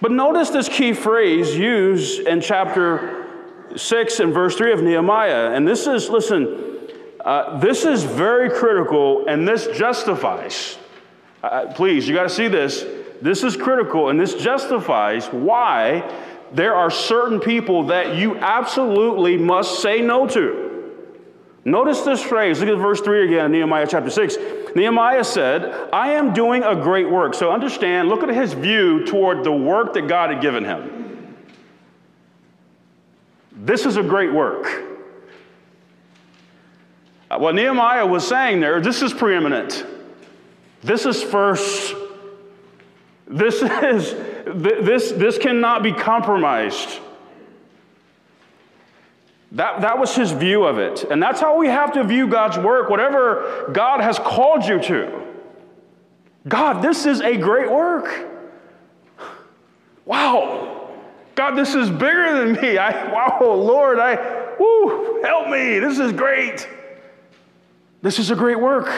But 0.00 0.12
notice 0.12 0.50
this 0.50 0.68
key 0.68 0.92
phrase 0.92 1.56
used 1.56 2.20
in 2.20 2.40
chapter 2.40 3.26
6 3.74 4.20
and 4.20 4.32
verse 4.32 4.56
3 4.56 4.72
of 4.72 4.82
Nehemiah. 4.82 5.52
And 5.52 5.66
this 5.66 5.86
is, 5.86 6.08
listen, 6.08 6.88
uh, 7.20 7.58
this 7.58 7.84
is 7.84 8.04
very 8.04 8.50
critical, 8.50 9.26
and 9.26 9.46
this 9.46 9.66
justifies. 9.76 10.78
Uh, 11.42 11.72
please, 11.74 12.06
you 12.06 12.14
got 12.14 12.24
to 12.24 12.28
see 12.28 12.48
this. 12.48 12.84
This 13.20 13.42
is 13.42 13.56
critical, 13.56 14.10
and 14.10 14.20
this 14.20 14.34
justifies 14.34 15.26
why 15.28 16.08
there 16.52 16.74
are 16.74 16.90
certain 16.90 17.40
people 17.40 17.84
that 17.84 18.16
you 18.16 18.36
absolutely 18.36 19.36
must 19.36 19.82
say 19.82 20.00
no 20.00 20.26
to. 20.28 20.67
Notice 21.64 22.02
this 22.02 22.22
phrase. 22.22 22.60
Look 22.60 22.68
at 22.68 22.78
verse 22.78 23.00
3 23.00 23.26
again, 23.26 23.46
in 23.46 23.52
Nehemiah 23.52 23.86
chapter 23.88 24.10
6. 24.10 24.36
Nehemiah 24.74 25.24
said, 25.24 25.90
I 25.92 26.12
am 26.12 26.32
doing 26.32 26.62
a 26.62 26.74
great 26.74 27.10
work. 27.10 27.34
So 27.34 27.50
understand, 27.50 28.08
look 28.08 28.22
at 28.22 28.30
his 28.30 28.52
view 28.52 29.04
toward 29.04 29.44
the 29.44 29.52
work 29.52 29.94
that 29.94 30.08
God 30.08 30.30
had 30.30 30.40
given 30.40 30.64
him. 30.64 31.36
This 33.52 33.86
is 33.86 33.96
a 33.96 34.02
great 34.02 34.32
work. 34.32 34.66
Uh, 37.30 37.38
what 37.38 37.54
Nehemiah 37.54 38.06
was 38.06 38.26
saying 38.26 38.60
there, 38.60 38.80
this 38.80 39.02
is 39.02 39.12
preeminent. 39.12 39.84
This 40.82 41.04
is 41.04 41.22
first. 41.22 41.94
This 43.26 43.62
is 43.62 44.14
this 44.46 45.12
this 45.12 45.36
cannot 45.36 45.82
be 45.82 45.92
compromised. 45.92 47.00
That, 49.58 49.80
that 49.80 49.98
was 49.98 50.14
his 50.14 50.30
view 50.30 50.62
of 50.62 50.78
it. 50.78 51.02
And 51.10 51.20
that's 51.20 51.40
how 51.40 51.58
we 51.58 51.66
have 51.66 51.92
to 51.94 52.04
view 52.04 52.28
God's 52.28 52.56
work, 52.56 52.88
whatever 52.88 53.68
God 53.72 54.00
has 54.00 54.16
called 54.16 54.64
you 54.64 54.80
to. 54.82 55.26
God, 56.46 56.80
this 56.80 57.06
is 57.06 57.20
a 57.20 57.36
great 57.36 57.68
work. 57.68 58.28
Wow. 60.04 60.92
God, 61.34 61.56
this 61.56 61.74
is 61.74 61.90
bigger 61.90 62.38
than 62.38 62.52
me. 62.62 62.78
I, 62.78 63.12
wow, 63.12 63.52
Lord, 63.52 63.98
I, 63.98 64.54
woo, 64.60 65.22
help 65.22 65.48
me. 65.48 65.80
This 65.80 65.98
is 65.98 66.12
great. 66.12 66.68
This 68.00 68.20
is 68.20 68.30
a 68.30 68.36
great 68.36 68.60
work. 68.60 68.88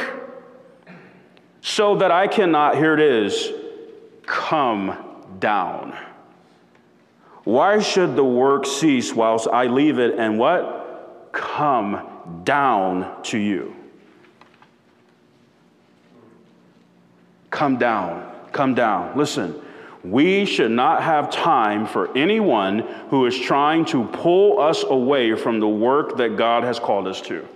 So 1.62 1.96
that 1.96 2.10
I 2.10 2.26
cannot, 2.26 2.76
here 2.76 2.92
it 2.92 3.00
is, 3.00 3.50
come 4.26 5.24
down. 5.38 5.96
Why 7.50 7.80
should 7.80 8.14
the 8.14 8.22
work 8.22 8.64
cease 8.64 9.12
whilst 9.12 9.48
I 9.48 9.66
leave 9.66 9.98
it 9.98 10.16
and 10.16 10.38
what? 10.38 11.32
Come 11.32 12.40
down 12.44 13.24
to 13.24 13.38
you. 13.38 13.74
Come 17.50 17.76
down. 17.76 18.32
Come 18.52 18.76
down. 18.76 19.18
Listen, 19.18 19.60
we 20.04 20.44
should 20.44 20.70
not 20.70 21.02
have 21.02 21.28
time 21.28 21.88
for 21.88 22.16
anyone 22.16 22.86
who 23.08 23.26
is 23.26 23.36
trying 23.36 23.84
to 23.86 24.04
pull 24.04 24.60
us 24.60 24.84
away 24.84 25.34
from 25.34 25.58
the 25.58 25.68
work 25.68 26.18
that 26.18 26.36
God 26.36 26.62
has 26.62 26.78
called 26.78 27.08
us 27.08 27.20
to. 27.22 27.48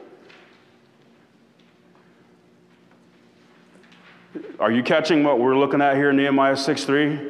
Are 4.59 4.72
you 4.72 4.83
catching 4.83 5.22
what 5.22 5.38
we're 5.38 5.57
looking 5.57 5.80
at 5.80 5.94
here 5.94 6.11
in 6.11 6.16
Nehemiah 6.16 6.57
6 6.57 6.83
3? 6.83 7.20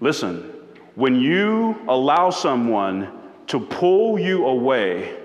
Listen, 0.00 0.52
when 0.96 1.20
you 1.20 1.78
allow 1.88 2.30
someone 2.30 3.12
to 3.46 3.60
pull 3.60 4.18
you 4.18 4.46
away 4.46 5.16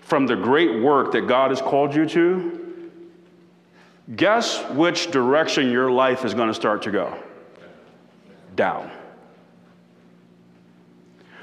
from 0.00 0.26
the 0.26 0.34
great 0.34 0.82
work 0.82 1.12
that 1.12 1.28
God 1.28 1.50
has 1.50 1.60
called 1.60 1.94
you 1.94 2.06
to, 2.06 2.90
guess 4.16 4.64
which 4.70 5.10
direction 5.10 5.70
your 5.70 5.90
life 5.90 6.24
is 6.24 6.34
going 6.34 6.48
to 6.48 6.54
start 6.54 6.82
to 6.82 6.90
go? 6.90 7.16
Down. 8.56 8.90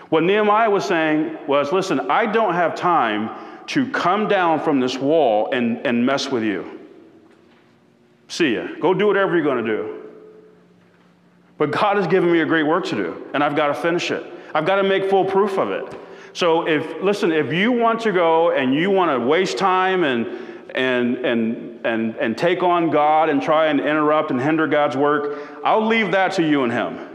What 0.10 0.24
Nehemiah 0.24 0.70
was 0.70 0.86
saying 0.86 1.38
was 1.48 1.72
listen, 1.72 2.12
I 2.12 2.26
don't 2.26 2.56
have 2.56 2.76
time 2.76 3.30
to 3.68 3.90
come 3.92 4.28
down 4.28 4.60
from 4.60 4.80
this 4.80 4.98
wall 4.98 5.52
and, 5.54 5.86
and 5.86 6.04
mess 6.04 6.30
with 6.30 6.44
you. 6.44 6.80
See 8.28 8.56
ya. 8.56 8.68
Go 8.80 8.96
do 8.96 9.06
whatever 9.06 9.36
you're 9.36 9.44
going 9.44 9.64
to 9.64 9.72
do. 9.72 9.99
But 11.60 11.72
God 11.72 11.98
has 11.98 12.08
given 12.08 12.32
me 12.32 12.40
a 12.40 12.46
great 12.46 12.64
work 12.64 12.86
to 12.86 12.96
do, 12.96 13.28
and 13.34 13.44
I've 13.44 13.56
got 13.56 13.68
to 13.68 13.74
finish 13.76 14.10
it. 14.10 14.26
I've 14.56 14.66
got 14.66 14.78
to 14.78 14.84
make 14.84 15.10
full 15.10 15.26
proof 15.26 15.60
of 15.60 15.70
it. 15.70 15.94
So 16.34 16.68
if 16.68 17.04
listen, 17.04 17.32
if 17.32 17.54
you 17.54 17.72
want 17.72 18.00
to 18.02 18.12
go 18.12 18.52
and 18.52 18.74
you 18.74 18.90
want 18.90 19.12
to 19.12 19.28
waste 19.28 19.58
time 19.58 20.04
and 20.04 20.26
and 20.74 21.18
and 21.18 21.86
and 21.86 22.16
and 22.16 22.38
take 22.38 22.64
on 22.64 22.90
God 22.90 23.30
and 23.30 23.42
try 23.42 23.68
and 23.68 23.80
interrupt 23.80 24.32
and 24.32 24.40
hinder 24.40 24.68
God's 24.68 24.96
work, 24.96 25.38
I'll 25.64 25.86
leave 25.86 26.14
that 26.14 26.32
to 26.34 26.48
you 26.48 26.64
and 26.64 26.72
him. 26.72 27.08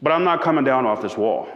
But 0.00 0.12
I'm 0.12 0.24
not 0.24 0.42
coming 0.42 0.64
down 0.64 0.86
off 0.86 1.02
this 1.02 1.16
wall. 1.16 1.48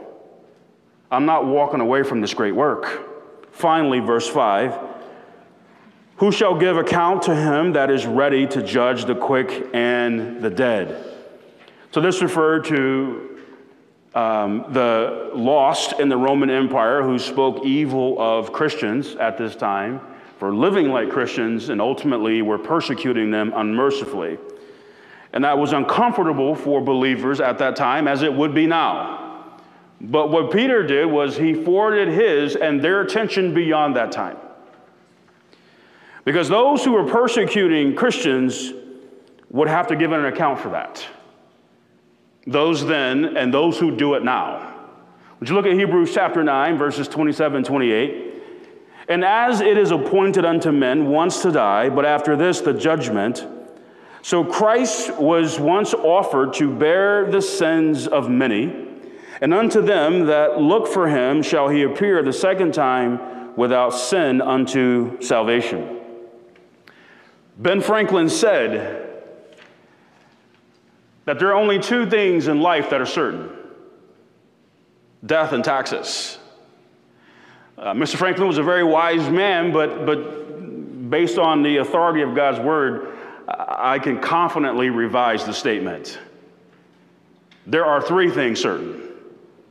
I'm 1.12 1.26
not 1.26 1.46
walking 1.46 1.80
away 1.80 2.02
from 2.02 2.20
this 2.20 2.34
great 2.34 2.54
work. 2.56 3.52
Finally, 3.52 4.00
verse 4.00 4.28
5 4.28 4.93
who 6.16 6.30
shall 6.30 6.56
give 6.56 6.76
account 6.76 7.22
to 7.22 7.34
him 7.34 7.72
that 7.72 7.90
is 7.90 8.06
ready 8.06 8.46
to 8.46 8.62
judge 8.62 9.04
the 9.04 9.14
quick 9.14 9.68
and 9.74 10.42
the 10.42 10.50
dead? 10.50 11.12
So, 11.90 12.00
this 12.00 12.22
referred 12.22 12.64
to 12.66 13.38
um, 14.14 14.66
the 14.70 15.30
lost 15.34 15.98
in 15.98 16.08
the 16.08 16.16
Roman 16.16 16.50
Empire 16.50 17.02
who 17.02 17.18
spoke 17.18 17.64
evil 17.64 18.20
of 18.20 18.52
Christians 18.52 19.16
at 19.16 19.36
this 19.36 19.56
time 19.56 20.00
for 20.38 20.54
living 20.54 20.90
like 20.90 21.10
Christians 21.10 21.68
and 21.68 21.80
ultimately 21.80 22.42
were 22.42 22.58
persecuting 22.58 23.30
them 23.30 23.52
unmercifully. 23.54 24.38
And 25.32 25.42
that 25.42 25.58
was 25.58 25.72
uncomfortable 25.72 26.54
for 26.54 26.80
believers 26.80 27.40
at 27.40 27.58
that 27.58 27.74
time, 27.74 28.06
as 28.06 28.22
it 28.22 28.32
would 28.32 28.54
be 28.54 28.66
now. 28.66 29.52
But 30.00 30.30
what 30.30 30.52
Peter 30.52 30.86
did 30.86 31.06
was 31.06 31.36
he 31.36 31.54
forwarded 31.54 32.08
his 32.08 32.56
and 32.56 32.80
their 32.80 33.00
attention 33.00 33.52
beyond 33.54 33.96
that 33.96 34.12
time. 34.12 34.36
Because 36.24 36.48
those 36.48 36.84
who 36.84 36.92
were 36.92 37.04
persecuting 37.04 37.94
Christians 37.94 38.72
would 39.50 39.68
have 39.68 39.86
to 39.88 39.96
give 39.96 40.12
an 40.12 40.24
account 40.24 40.58
for 40.58 40.70
that. 40.70 41.06
Those 42.46 42.84
then 42.84 43.36
and 43.36 43.52
those 43.52 43.78
who 43.78 43.94
do 43.94 44.14
it 44.14 44.24
now. 44.24 44.74
Would 45.38 45.48
you 45.48 45.54
look 45.54 45.66
at 45.66 45.74
Hebrews 45.74 46.12
chapter 46.12 46.42
9, 46.42 46.78
verses 46.78 47.08
27 47.08 47.58
and 47.58 47.66
28? 47.66 48.34
And 49.08 49.24
as 49.24 49.60
it 49.60 49.76
is 49.76 49.90
appointed 49.90 50.44
unto 50.44 50.72
men 50.72 51.10
once 51.10 51.42
to 51.42 51.52
die, 51.52 51.90
but 51.90 52.06
after 52.06 52.36
this 52.36 52.60
the 52.62 52.72
judgment, 52.72 53.46
so 54.22 54.42
Christ 54.42 55.14
was 55.18 55.60
once 55.60 55.92
offered 55.92 56.54
to 56.54 56.74
bear 56.74 57.30
the 57.30 57.42
sins 57.42 58.06
of 58.06 58.30
many, 58.30 58.88
and 59.42 59.52
unto 59.52 59.82
them 59.82 60.26
that 60.26 60.58
look 60.58 60.88
for 60.88 61.08
him 61.08 61.42
shall 61.42 61.68
he 61.68 61.82
appear 61.82 62.22
the 62.22 62.32
second 62.32 62.72
time 62.72 63.54
without 63.56 63.90
sin 63.90 64.40
unto 64.40 65.20
salvation. 65.20 66.00
Ben 67.56 67.80
Franklin 67.80 68.28
said 68.28 69.04
that 71.24 71.38
there 71.38 71.48
are 71.48 71.54
only 71.54 71.78
two 71.78 72.08
things 72.08 72.48
in 72.48 72.60
life 72.60 72.90
that 72.90 73.00
are 73.00 73.06
certain 73.06 73.50
death 75.24 75.52
and 75.52 75.64
taxes. 75.64 76.38
Uh, 77.78 77.92
Mr. 77.94 78.16
Franklin 78.16 78.46
was 78.46 78.58
a 78.58 78.62
very 78.62 78.84
wise 78.84 79.28
man, 79.30 79.72
but, 79.72 80.04
but 80.04 81.10
based 81.10 81.38
on 81.38 81.62
the 81.62 81.78
authority 81.78 82.22
of 82.22 82.34
God's 82.34 82.60
word, 82.60 83.16
I 83.48 83.98
can 83.98 84.20
confidently 84.20 84.90
revise 84.90 85.44
the 85.44 85.52
statement. 85.52 86.18
There 87.66 87.86
are 87.86 88.02
three 88.02 88.30
things 88.30 88.60
certain 88.60 89.12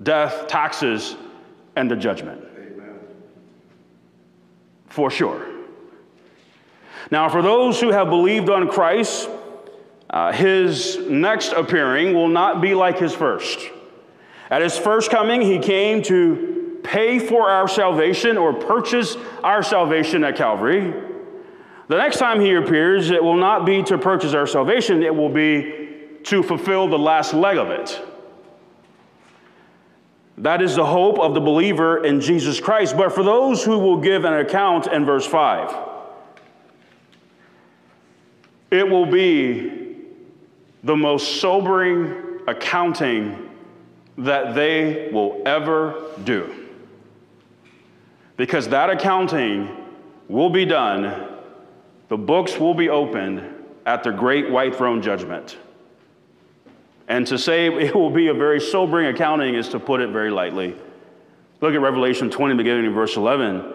death, 0.02 0.48
taxes, 0.48 1.15
and 1.76 1.89
the 1.89 1.96
judgment. 1.96 2.43
Amen. 2.58 3.00
For 4.88 5.10
sure. 5.10 5.53
Now, 7.12 7.30
for 7.30 7.42
those 7.42 7.80
who 7.80 7.92
have 7.92 8.10
believed 8.10 8.50
on 8.50 8.68
Christ, 8.68 9.30
uh, 10.10 10.32
his 10.32 10.98
next 11.10 11.54
appearing 11.54 12.13
will 12.13 12.28
not 12.28 12.62
be 12.62 12.74
like 12.76 13.00
his 13.00 13.13
first. 13.13 13.60
At 14.50 14.62
his 14.62 14.78
first 14.78 15.10
coming, 15.10 15.42
he 15.42 15.60
came 15.60 16.04
to 16.04 16.80
pay 16.84 17.18
for 17.18 17.50
our 17.50 17.68
salvation 17.68 18.38
or 18.38 18.54
purchase 18.54 19.16
our 19.44 19.63
salvation 19.63 20.24
at 20.24 20.36
Calvary. 20.36 20.94
The 21.88 21.98
next 21.98 22.18
time 22.18 22.39
he 22.39 22.54
appears, 22.54 23.10
it 23.10 23.24
will 23.24 23.38
not 23.38 23.66
be 23.66 23.84
to 23.84 23.98
purchase 23.98 24.34
our 24.34 24.48
salvation, 24.48 25.02
it 25.02 25.16
will 25.16 25.30
be 25.30 26.20
to 26.24 26.44
fulfill 26.44 26.88
the 26.88 27.00
last 27.00 27.34
leg 27.34 27.58
of 27.58 27.70
it. 27.70 28.00
That 30.38 30.62
is 30.62 30.76
the 30.76 30.86
hope 30.86 31.20
of 31.20 31.34
the 31.34 31.42
believer 31.42 32.04
in 32.04 32.20
Jesus 32.20 32.60
Christ. 32.60 32.98
But 32.98 33.13
for 33.13 33.24
those 33.24 33.63
who 33.63 33.80
will 33.80 33.98
give 33.98 34.26
an 34.26 34.34
account 34.34 34.88
in 34.88 35.06
verse 35.06 35.26
5, 35.26 35.92
it 38.73 38.89
will 38.89 39.05
be 39.05 39.71
the 40.83 40.95
most 40.95 41.39
sobering 41.39 42.39
accounting 42.47 43.51
that 44.17 44.55
they 44.55 45.12
will 45.13 45.43
ever 45.45 46.09
do. 46.23 46.67
Because 48.36 48.67
that 48.69 48.89
accounting 48.89 49.69
will 50.27 50.49
be 50.49 50.65
done, 50.65 51.38
the 52.07 52.17
books 52.17 52.57
will 52.57 52.73
be 52.73 52.89
opened 52.89 53.43
at 53.86 54.03
the 54.03 54.12
great 54.12 54.49
white 54.49 54.75
throne 54.75 55.03
judgment. 55.03 55.55
And 57.07 57.27
to 57.27 57.38
say 57.38 57.67
it 57.86 57.93
will 57.93 58.09
be 58.09 58.29
a 58.29 58.33
very 58.33 58.59
sobering 58.59 59.05
accounting 59.05 59.53
is 59.53 59.69
to 59.69 59.79
put 59.79 60.01
it 60.01 60.09
very 60.09 60.31
lightly. 60.31 60.75
Look 61.62 61.75
at 61.75 61.79
Revelation 61.79 62.31
20, 62.31 62.55
beginning 62.55 62.86
in 62.86 62.93
verse 62.93 63.17
11. 63.17 63.71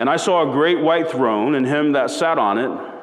And 0.00 0.10
I 0.10 0.16
saw 0.16 0.48
a 0.48 0.52
great 0.52 0.80
white 0.80 1.08
throne, 1.08 1.54
and 1.54 1.64
him 1.64 1.92
that 1.92 2.10
sat 2.10 2.38
on 2.38 2.58
it, 2.58 2.99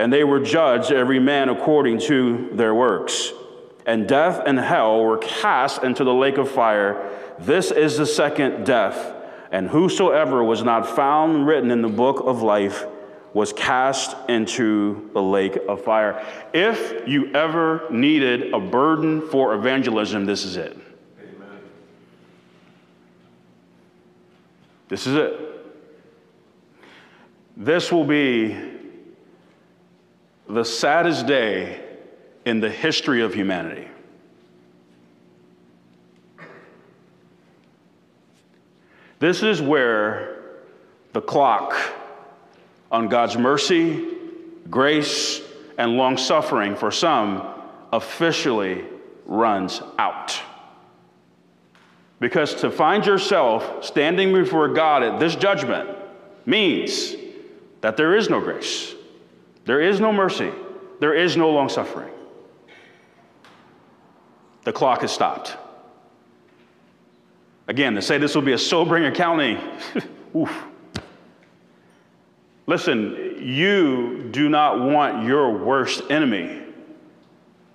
And 0.00 0.10
they 0.10 0.24
were 0.24 0.40
judged, 0.40 0.92
every 0.92 1.18
man 1.18 1.50
according 1.50 1.98
to 2.00 2.48
their 2.54 2.74
works 2.74 3.34
and 3.84 4.08
death 4.08 4.40
and 4.46 4.58
hell 4.58 5.02
were 5.02 5.18
cast 5.18 5.82
into 5.82 6.04
the 6.04 6.14
lake 6.14 6.38
of 6.38 6.50
fire. 6.50 7.10
This 7.38 7.70
is 7.70 7.98
the 7.98 8.06
second 8.06 8.64
death. 8.64 9.14
And 9.52 9.68
whosoever 9.68 10.42
was 10.42 10.62
not 10.62 10.88
found 10.88 11.46
written 11.46 11.70
in 11.70 11.82
the 11.82 11.88
book 11.88 12.22
of 12.24 12.40
life 12.40 12.86
was 13.34 13.52
cast 13.52 14.16
into 14.26 15.10
the 15.12 15.20
lake 15.20 15.58
of 15.68 15.84
fire. 15.84 16.24
If 16.54 17.06
you 17.06 17.34
ever 17.34 17.86
needed 17.90 18.54
a 18.54 18.58
burden 18.58 19.28
for 19.28 19.54
evangelism, 19.54 20.24
this 20.24 20.46
is 20.46 20.56
it. 20.56 20.78
Amen. 21.20 21.60
This 24.88 25.06
is 25.06 25.14
it. 25.14 25.40
This 27.54 27.92
will 27.92 28.04
be 28.04 28.79
the 30.54 30.64
saddest 30.64 31.26
day 31.26 31.80
in 32.44 32.60
the 32.60 32.70
history 32.70 33.22
of 33.22 33.34
humanity. 33.34 33.88
This 39.20 39.42
is 39.42 39.60
where 39.60 40.40
the 41.12 41.20
clock 41.20 41.76
on 42.90 43.08
God's 43.08 43.36
mercy, 43.36 44.08
grace, 44.70 45.42
and 45.76 45.96
long 45.96 46.16
suffering 46.16 46.74
for 46.74 46.90
some 46.90 47.46
officially 47.92 48.84
runs 49.26 49.82
out. 49.98 50.40
Because 52.18 52.54
to 52.56 52.70
find 52.70 53.06
yourself 53.06 53.84
standing 53.84 54.32
before 54.32 54.68
God 54.68 55.02
at 55.02 55.20
this 55.20 55.36
judgment 55.36 55.90
means 56.46 57.14
that 57.80 57.96
there 57.96 58.16
is 58.16 58.28
no 58.28 58.40
grace, 58.40 58.94
there 59.64 59.80
is 59.80 60.00
no 60.00 60.12
mercy, 60.12 60.52
there 61.00 61.14
is 61.14 61.36
no 61.36 61.50
long 61.50 61.68
suffering. 61.68 62.10
The 64.64 64.72
clock 64.72 65.00
has 65.00 65.10
stopped. 65.10 65.56
Again, 67.68 67.94
to 67.94 68.02
say 68.02 68.18
this 68.18 68.34
will 68.34 68.42
be 68.42 68.52
a 68.52 68.58
sobering 68.58 69.04
accounting, 69.04 69.58
oof. 70.36 70.64
Listen, 72.66 73.36
you 73.40 74.28
do 74.30 74.48
not 74.48 74.80
want 74.80 75.24
your 75.24 75.56
worst 75.56 76.02
enemy 76.10 76.62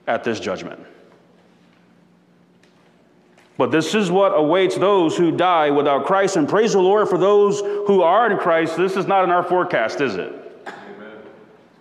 at 0.07 0.23
this 0.23 0.39
judgment. 0.39 0.79
But 3.57 3.71
this 3.71 3.95
is 3.95 4.11
what 4.11 4.29
awaits 4.29 4.75
those 4.75 5.15
who 5.15 5.31
die 5.31 5.69
without 5.69 6.05
Christ. 6.05 6.35
And 6.35 6.47
praise 6.47 6.73
the 6.73 6.81
Lord 6.81 7.07
for 7.07 7.17
those 7.17 7.61
who 7.61 8.01
are 8.01 8.29
in 8.29 8.37
Christ. 8.37 8.75
This 8.75 8.97
is 8.97 9.07
not 9.07 9.23
in 9.23 9.31
our 9.31 9.43
forecast, 9.43 10.01
is 10.01 10.15
it? 10.15 10.44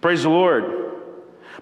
Praise 0.05 0.23
the 0.23 0.29
Lord. 0.29 0.67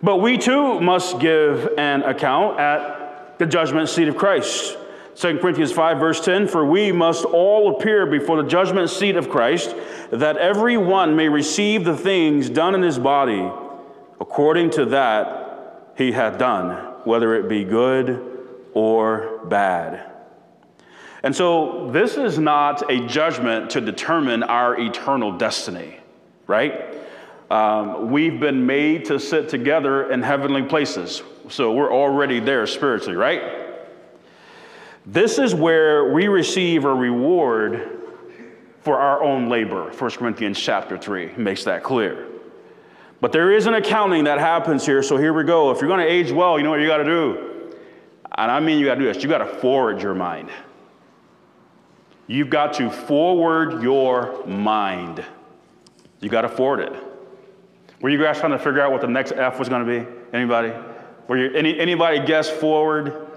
But 0.03 0.17
we 0.17 0.37
too 0.37 0.81
must 0.81 1.21
give 1.21 1.75
an 1.79 2.03
account 2.03 2.59
at 2.59 3.39
the 3.39 3.47
judgment 3.47 3.89
seat 3.89 4.09
of 4.09 4.17
Christ. 4.17 4.77
2 5.15 5.39
Corinthians 5.39 5.71
5, 5.71 6.01
verse 6.01 6.21
10 6.21 6.49
For 6.49 6.67
we 6.67 6.91
must 6.91 7.25
all 7.25 7.77
appear 7.77 8.05
before 8.05 8.43
the 8.43 8.49
judgment 8.49 8.91
seat 8.91 9.15
of 9.15 9.31
Christ, 9.31 9.77
that 10.11 10.39
every 10.39 10.77
one 10.77 11.15
may 11.15 11.29
receive 11.29 11.85
the 11.85 11.97
things 11.97 12.51
done 12.51 12.75
in 12.75 12.83
his 12.83 12.99
body 12.99 13.49
according 14.21 14.71
to 14.71 14.87
that 14.87 15.93
he 15.97 16.11
hath 16.11 16.37
done, 16.37 16.71
whether 17.05 17.37
it 17.37 17.49
be 17.49 17.63
good 17.63 18.41
or 18.75 19.39
bad. 19.45 20.11
And 21.23 21.37
so, 21.37 21.93
this 21.93 22.17
is 22.17 22.41
not 22.41 22.91
a 22.91 23.07
judgment 23.07 23.71
to 23.71 23.81
determine 23.81 24.43
our 24.43 24.77
eternal 24.81 25.31
destiny, 25.39 26.01
right? 26.49 26.93
Um, 27.53 28.11
we've 28.11 28.41
been 28.41 28.65
made 28.65 29.05
to 29.05 29.21
sit 29.21 29.51
together 29.51 30.11
in 30.11 30.23
heavenly 30.23 30.63
places. 30.63 31.23
So 31.51 31.75
we're 31.75 31.93
already 31.93 32.41
there 32.41 32.67
spiritually, 32.67 33.15
right? 33.15 33.43
This 35.05 35.39
is 35.39 35.55
where 35.55 36.15
we 36.15 36.29
receive 36.29 36.87
a 36.87 36.95
reward 36.95 38.01
for 38.81 38.99
our 38.99 39.23
own 39.23 39.51
labor. 39.51 39.91
1 39.91 40.11
Corinthians 40.13 40.59
chapter 40.59 40.97
3 40.97 41.33
makes 41.37 41.63
that 41.65 41.83
clear. 41.83 42.27
But 43.21 43.33
there 43.33 43.53
is 43.53 43.67
an 43.67 43.75
accounting 43.75 44.25
that 44.25 44.39
happens 44.39 44.87
here, 44.87 45.03
so 45.03 45.19
here 45.19 45.35
we 45.35 45.45
go. 45.45 45.71
If 45.73 45.83
you're 45.83 45.89
going 45.89 46.01
to 46.01 46.11
age 46.11 46.33
well, 46.33 46.57
you 46.57 46.65
know 46.65 46.71
what 46.71 46.81
you 46.81 46.87
got 46.87 46.97
to 46.99 47.05
do? 47.05 47.75
And 48.39 48.51
I 48.51 48.61
mean, 48.61 48.79
you 48.79 48.87
got 48.87 48.95
to 48.95 49.01
do 49.01 49.13
this. 49.13 49.23
You 49.23 49.29
got 49.29 49.39
to 49.39 49.47
forward 49.47 50.01
your 50.01 50.15
mind. 50.15 50.49
You've 52.27 52.49
got 52.49 52.73
to 52.75 52.89
forward 52.89 53.83
your 53.83 54.43
mind. 54.47 55.23
You 56.23 56.31
got 56.31 56.43
to 56.43 56.49
forward 56.49 56.81
it. 56.81 57.12
Were 58.03 58.11
you 58.11 58.19
guys 58.19 58.41
trying 58.41 58.51
to 58.51 58.59
figure 58.59 58.81
out 58.81 58.91
what 58.91 59.01
the 59.01 59.07
next 59.07 59.31
F 59.31 59.61
was 59.61 59.69
going 59.69 59.87
to 59.87 60.01
be? 60.01 60.07
Anybody? 60.37 60.73
Were 61.29 61.39
you, 61.39 61.57
any, 61.57 61.79
anybody 61.79 62.19
guess 62.27 62.51
forward? 62.51 63.29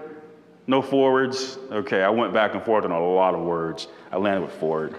No 0.66 0.82
forwards? 0.82 1.56
Okay, 1.70 2.02
I 2.02 2.10
went 2.10 2.34
back 2.34 2.54
and 2.54 2.62
forth 2.64 2.84
on 2.84 2.90
a 2.90 3.00
lot 3.00 3.36
of 3.36 3.42
words. 3.42 3.86
I 4.10 4.16
landed 4.16 4.42
with 4.42 4.52
forward. 4.54 4.96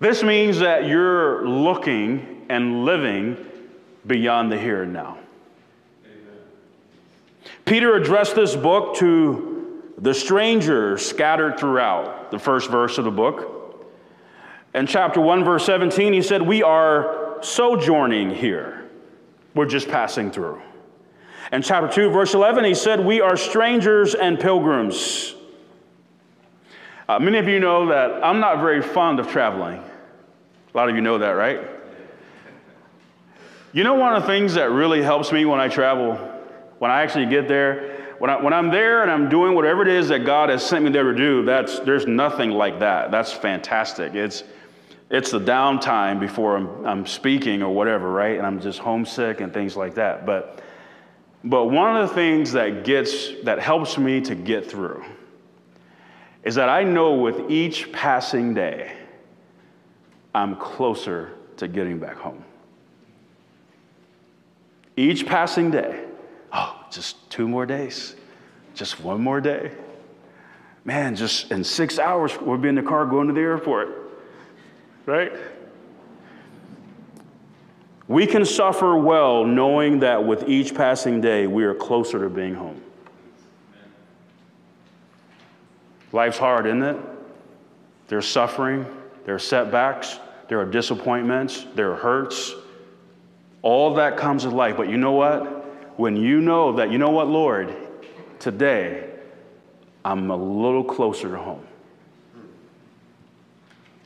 This 0.00 0.22
means 0.22 0.60
that 0.60 0.86
you're 0.86 1.46
looking 1.46 2.46
and 2.48 2.86
living 2.86 3.36
beyond 4.06 4.50
the 4.50 4.58
here 4.58 4.84
and 4.84 4.94
now. 4.94 5.18
Peter 7.66 7.96
addressed 7.96 8.34
this 8.34 8.56
book 8.56 8.96
to 8.96 9.82
the 9.98 10.14
strangers 10.14 11.04
scattered 11.04 11.58
throughout 11.58 12.30
the 12.30 12.38
first 12.38 12.70
verse 12.70 12.96
of 12.96 13.04
the 13.04 13.10
book. 13.10 13.59
In 14.74 14.86
chapter 14.86 15.20
1, 15.20 15.44
verse 15.44 15.66
17, 15.66 16.12
he 16.12 16.22
said, 16.22 16.42
We 16.42 16.62
are 16.62 17.38
sojourning 17.42 18.30
here. 18.30 18.88
We're 19.54 19.66
just 19.66 19.88
passing 19.88 20.30
through. 20.30 20.62
In 21.52 21.62
chapter 21.62 21.92
2, 21.92 22.10
verse 22.10 22.34
11, 22.34 22.64
he 22.64 22.74
said, 22.74 23.04
We 23.04 23.20
are 23.20 23.36
strangers 23.36 24.14
and 24.14 24.38
pilgrims. 24.38 25.34
Uh, 27.08 27.18
many 27.18 27.38
of 27.38 27.48
you 27.48 27.58
know 27.58 27.86
that 27.86 28.24
I'm 28.24 28.38
not 28.38 28.60
very 28.60 28.82
fond 28.82 29.18
of 29.18 29.28
traveling. 29.28 29.82
A 30.72 30.76
lot 30.76 30.88
of 30.88 30.94
you 30.94 31.00
know 31.00 31.18
that, 31.18 31.30
right? 31.30 31.68
You 33.72 33.82
know, 33.82 33.94
one 33.94 34.14
of 34.14 34.22
the 34.22 34.28
things 34.28 34.54
that 34.54 34.70
really 34.70 35.02
helps 35.02 35.32
me 35.32 35.44
when 35.44 35.58
I 35.58 35.66
travel, 35.66 36.14
when 36.78 36.92
I 36.92 37.02
actually 37.02 37.26
get 37.26 37.48
there, 37.48 38.14
when, 38.18 38.30
I, 38.30 38.40
when 38.40 38.52
I'm 38.52 38.70
there 38.70 39.02
and 39.02 39.10
I'm 39.10 39.28
doing 39.28 39.54
whatever 39.54 39.82
it 39.82 39.88
is 39.88 40.08
that 40.08 40.24
God 40.24 40.50
has 40.50 40.64
sent 40.64 40.84
me 40.84 40.90
there 40.92 41.10
to 41.10 41.16
do, 41.16 41.44
that's, 41.44 41.80
there's 41.80 42.06
nothing 42.06 42.50
like 42.50 42.78
that. 42.78 43.10
That's 43.10 43.32
fantastic. 43.32 44.14
It's, 44.14 44.44
it's 45.10 45.32
the 45.32 45.40
downtime 45.40 46.20
before 46.20 46.56
I'm, 46.56 46.86
I'm 46.86 47.06
speaking 47.06 47.62
or 47.62 47.74
whatever, 47.74 48.10
right? 48.10 48.38
And 48.38 48.46
I'm 48.46 48.60
just 48.60 48.78
homesick 48.78 49.40
and 49.40 49.52
things 49.52 49.76
like 49.76 49.94
that. 49.94 50.24
But, 50.24 50.62
but 51.42 51.66
one 51.66 51.96
of 51.96 52.08
the 52.08 52.14
things 52.14 52.52
that 52.52 52.84
gets, 52.84 53.30
that 53.42 53.58
helps 53.58 53.98
me 53.98 54.20
to 54.22 54.36
get 54.36 54.70
through 54.70 55.04
is 56.44 56.54
that 56.54 56.68
I 56.68 56.84
know 56.84 57.14
with 57.14 57.50
each 57.50 57.92
passing 57.92 58.54
day, 58.54 58.96
I'm 60.32 60.56
closer 60.56 61.32
to 61.56 61.66
getting 61.66 61.98
back 61.98 62.16
home. 62.16 62.44
Each 64.96 65.26
passing 65.26 65.72
day, 65.72 66.04
oh, 66.52 66.84
just 66.90 67.28
two 67.30 67.48
more 67.48 67.66
days, 67.66 68.14
just 68.74 69.00
one 69.00 69.20
more 69.20 69.40
day. 69.40 69.72
Man, 70.84 71.16
just 71.16 71.50
in 71.50 71.64
six 71.64 71.98
hours, 71.98 72.38
we'll 72.40 72.58
be 72.58 72.68
in 72.68 72.74
the 72.76 72.82
car 72.82 73.04
going 73.06 73.26
to 73.26 73.34
the 73.34 73.40
airport, 73.40 73.99
right? 75.10 75.32
We 78.06 78.26
can 78.26 78.44
suffer 78.44 78.96
well 78.96 79.44
knowing 79.44 80.00
that 80.00 80.24
with 80.24 80.48
each 80.48 80.74
passing 80.74 81.20
day, 81.20 81.46
we 81.46 81.64
are 81.64 81.74
closer 81.74 82.18
to 82.20 82.28
being 82.28 82.54
home. 82.54 82.80
Life's 86.12 86.38
hard, 86.38 86.66
isn't 86.66 86.82
it? 86.82 86.96
There's 88.08 88.26
suffering, 88.26 88.84
there 89.24 89.36
are 89.36 89.38
setbacks, 89.38 90.18
there 90.48 90.58
are 90.58 90.64
disappointments, 90.64 91.66
there 91.76 91.92
are 91.92 91.96
hurts. 91.96 92.54
All 93.62 93.94
that 93.94 94.16
comes 94.16 94.44
with 94.44 94.54
life. 94.54 94.76
But 94.76 94.88
you 94.88 94.96
know 94.96 95.12
what? 95.12 95.98
When 95.98 96.16
you 96.16 96.40
know 96.40 96.72
that, 96.72 96.90
you 96.90 96.98
know 96.98 97.10
what, 97.10 97.28
Lord, 97.28 97.76
today 98.40 99.08
I'm 100.04 100.30
a 100.30 100.36
little 100.36 100.82
closer 100.82 101.28
to 101.30 101.36
home. 101.36 101.64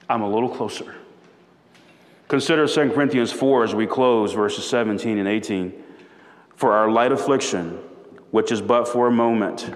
I'm 0.09 0.22
a 0.22 0.28
little 0.28 0.48
closer. 0.48 0.94
Consider 2.28 2.66
2 2.66 2.92
Corinthians 2.92 3.32
4 3.32 3.64
as 3.64 3.74
we 3.74 3.86
close, 3.86 4.32
verses 4.32 4.66
17 4.68 5.18
and 5.18 5.28
18. 5.28 5.72
For 6.57 6.72
our 6.72 6.90
light 6.90 7.12
affliction, 7.12 7.78
which 8.30 8.50
is 8.50 8.61
but 8.61 8.88
for 8.88 9.07
a 9.07 9.11
moment, 9.11 9.74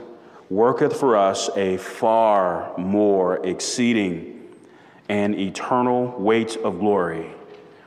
worketh 0.50 0.98
for 0.98 1.16
us 1.16 1.50
a 1.56 1.76
far 1.76 2.76
more 2.78 3.44
exceeding 3.46 4.50
and 5.08 5.34
eternal 5.38 6.14
weight 6.18 6.56
of 6.56 6.78
glory, 6.78 7.30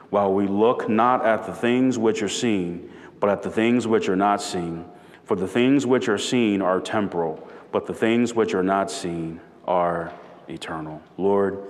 while 0.09 0.33
we 0.33 0.47
look 0.47 0.89
not 0.89 1.25
at 1.25 1.45
the 1.45 1.53
things 1.53 1.97
which 1.97 2.21
are 2.23 2.29
seen, 2.29 2.91
but 3.19 3.29
at 3.29 3.43
the 3.43 3.49
things 3.49 3.87
which 3.87 4.09
are 4.09 4.15
not 4.15 4.41
seen. 4.41 4.85
For 5.25 5.35
the 5.35 5.47
things 5.47 5.85
which 5.85 6.09
are 6.09 6.17
seen 6.17 6.61
are 6.61 6.81
temporal, 6.81 7.47
but 7.71 7.85
the 7.85 7.93
things 7.93 8.33
which 8.33 8.53
are 8.53 8.63
not 8.63 8.89
seen 8.91 9.39
are 9.65 10.11
eternal. 10.49 11.01
Lord, 11.17 11.63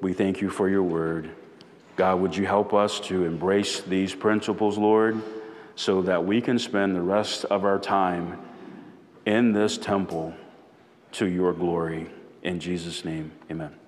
we 0.00 0.12
thank 0.12 0.40
you 0.40 0.50
for 0.50 0.68
your 0.68 0.82
word. 0.82 1.30
God, 1.96 2.20
would 2.20 2.36
you 2.36 2.46
help 2.46 2.72
us 2.72 3.00
to 3.00 3.24
embrace 3.24 3.80
these 3.80 4.14
principles, 4.14 4.78
Lord, 4.78 5.20
so 5.74 6.02
that 6.02 6.24
we 6.24 6.40
can 6.40 6.58
spend 6.58 6.96
the 6.96 7.02
rest 7.02 7.44
of 7.46 7.64
our 7.64 7.78
time 7.78 8.38
in 9.26 9.52
this 9.52 9.78
temple 9.78 10.34
to 11.12 11.26
your 11.26 11.52
glory. 11.52 12.08
In 12.42 12.60
Jesus' 12.60 13.04
name, 13.04 13.32
amen. 13.50 13.79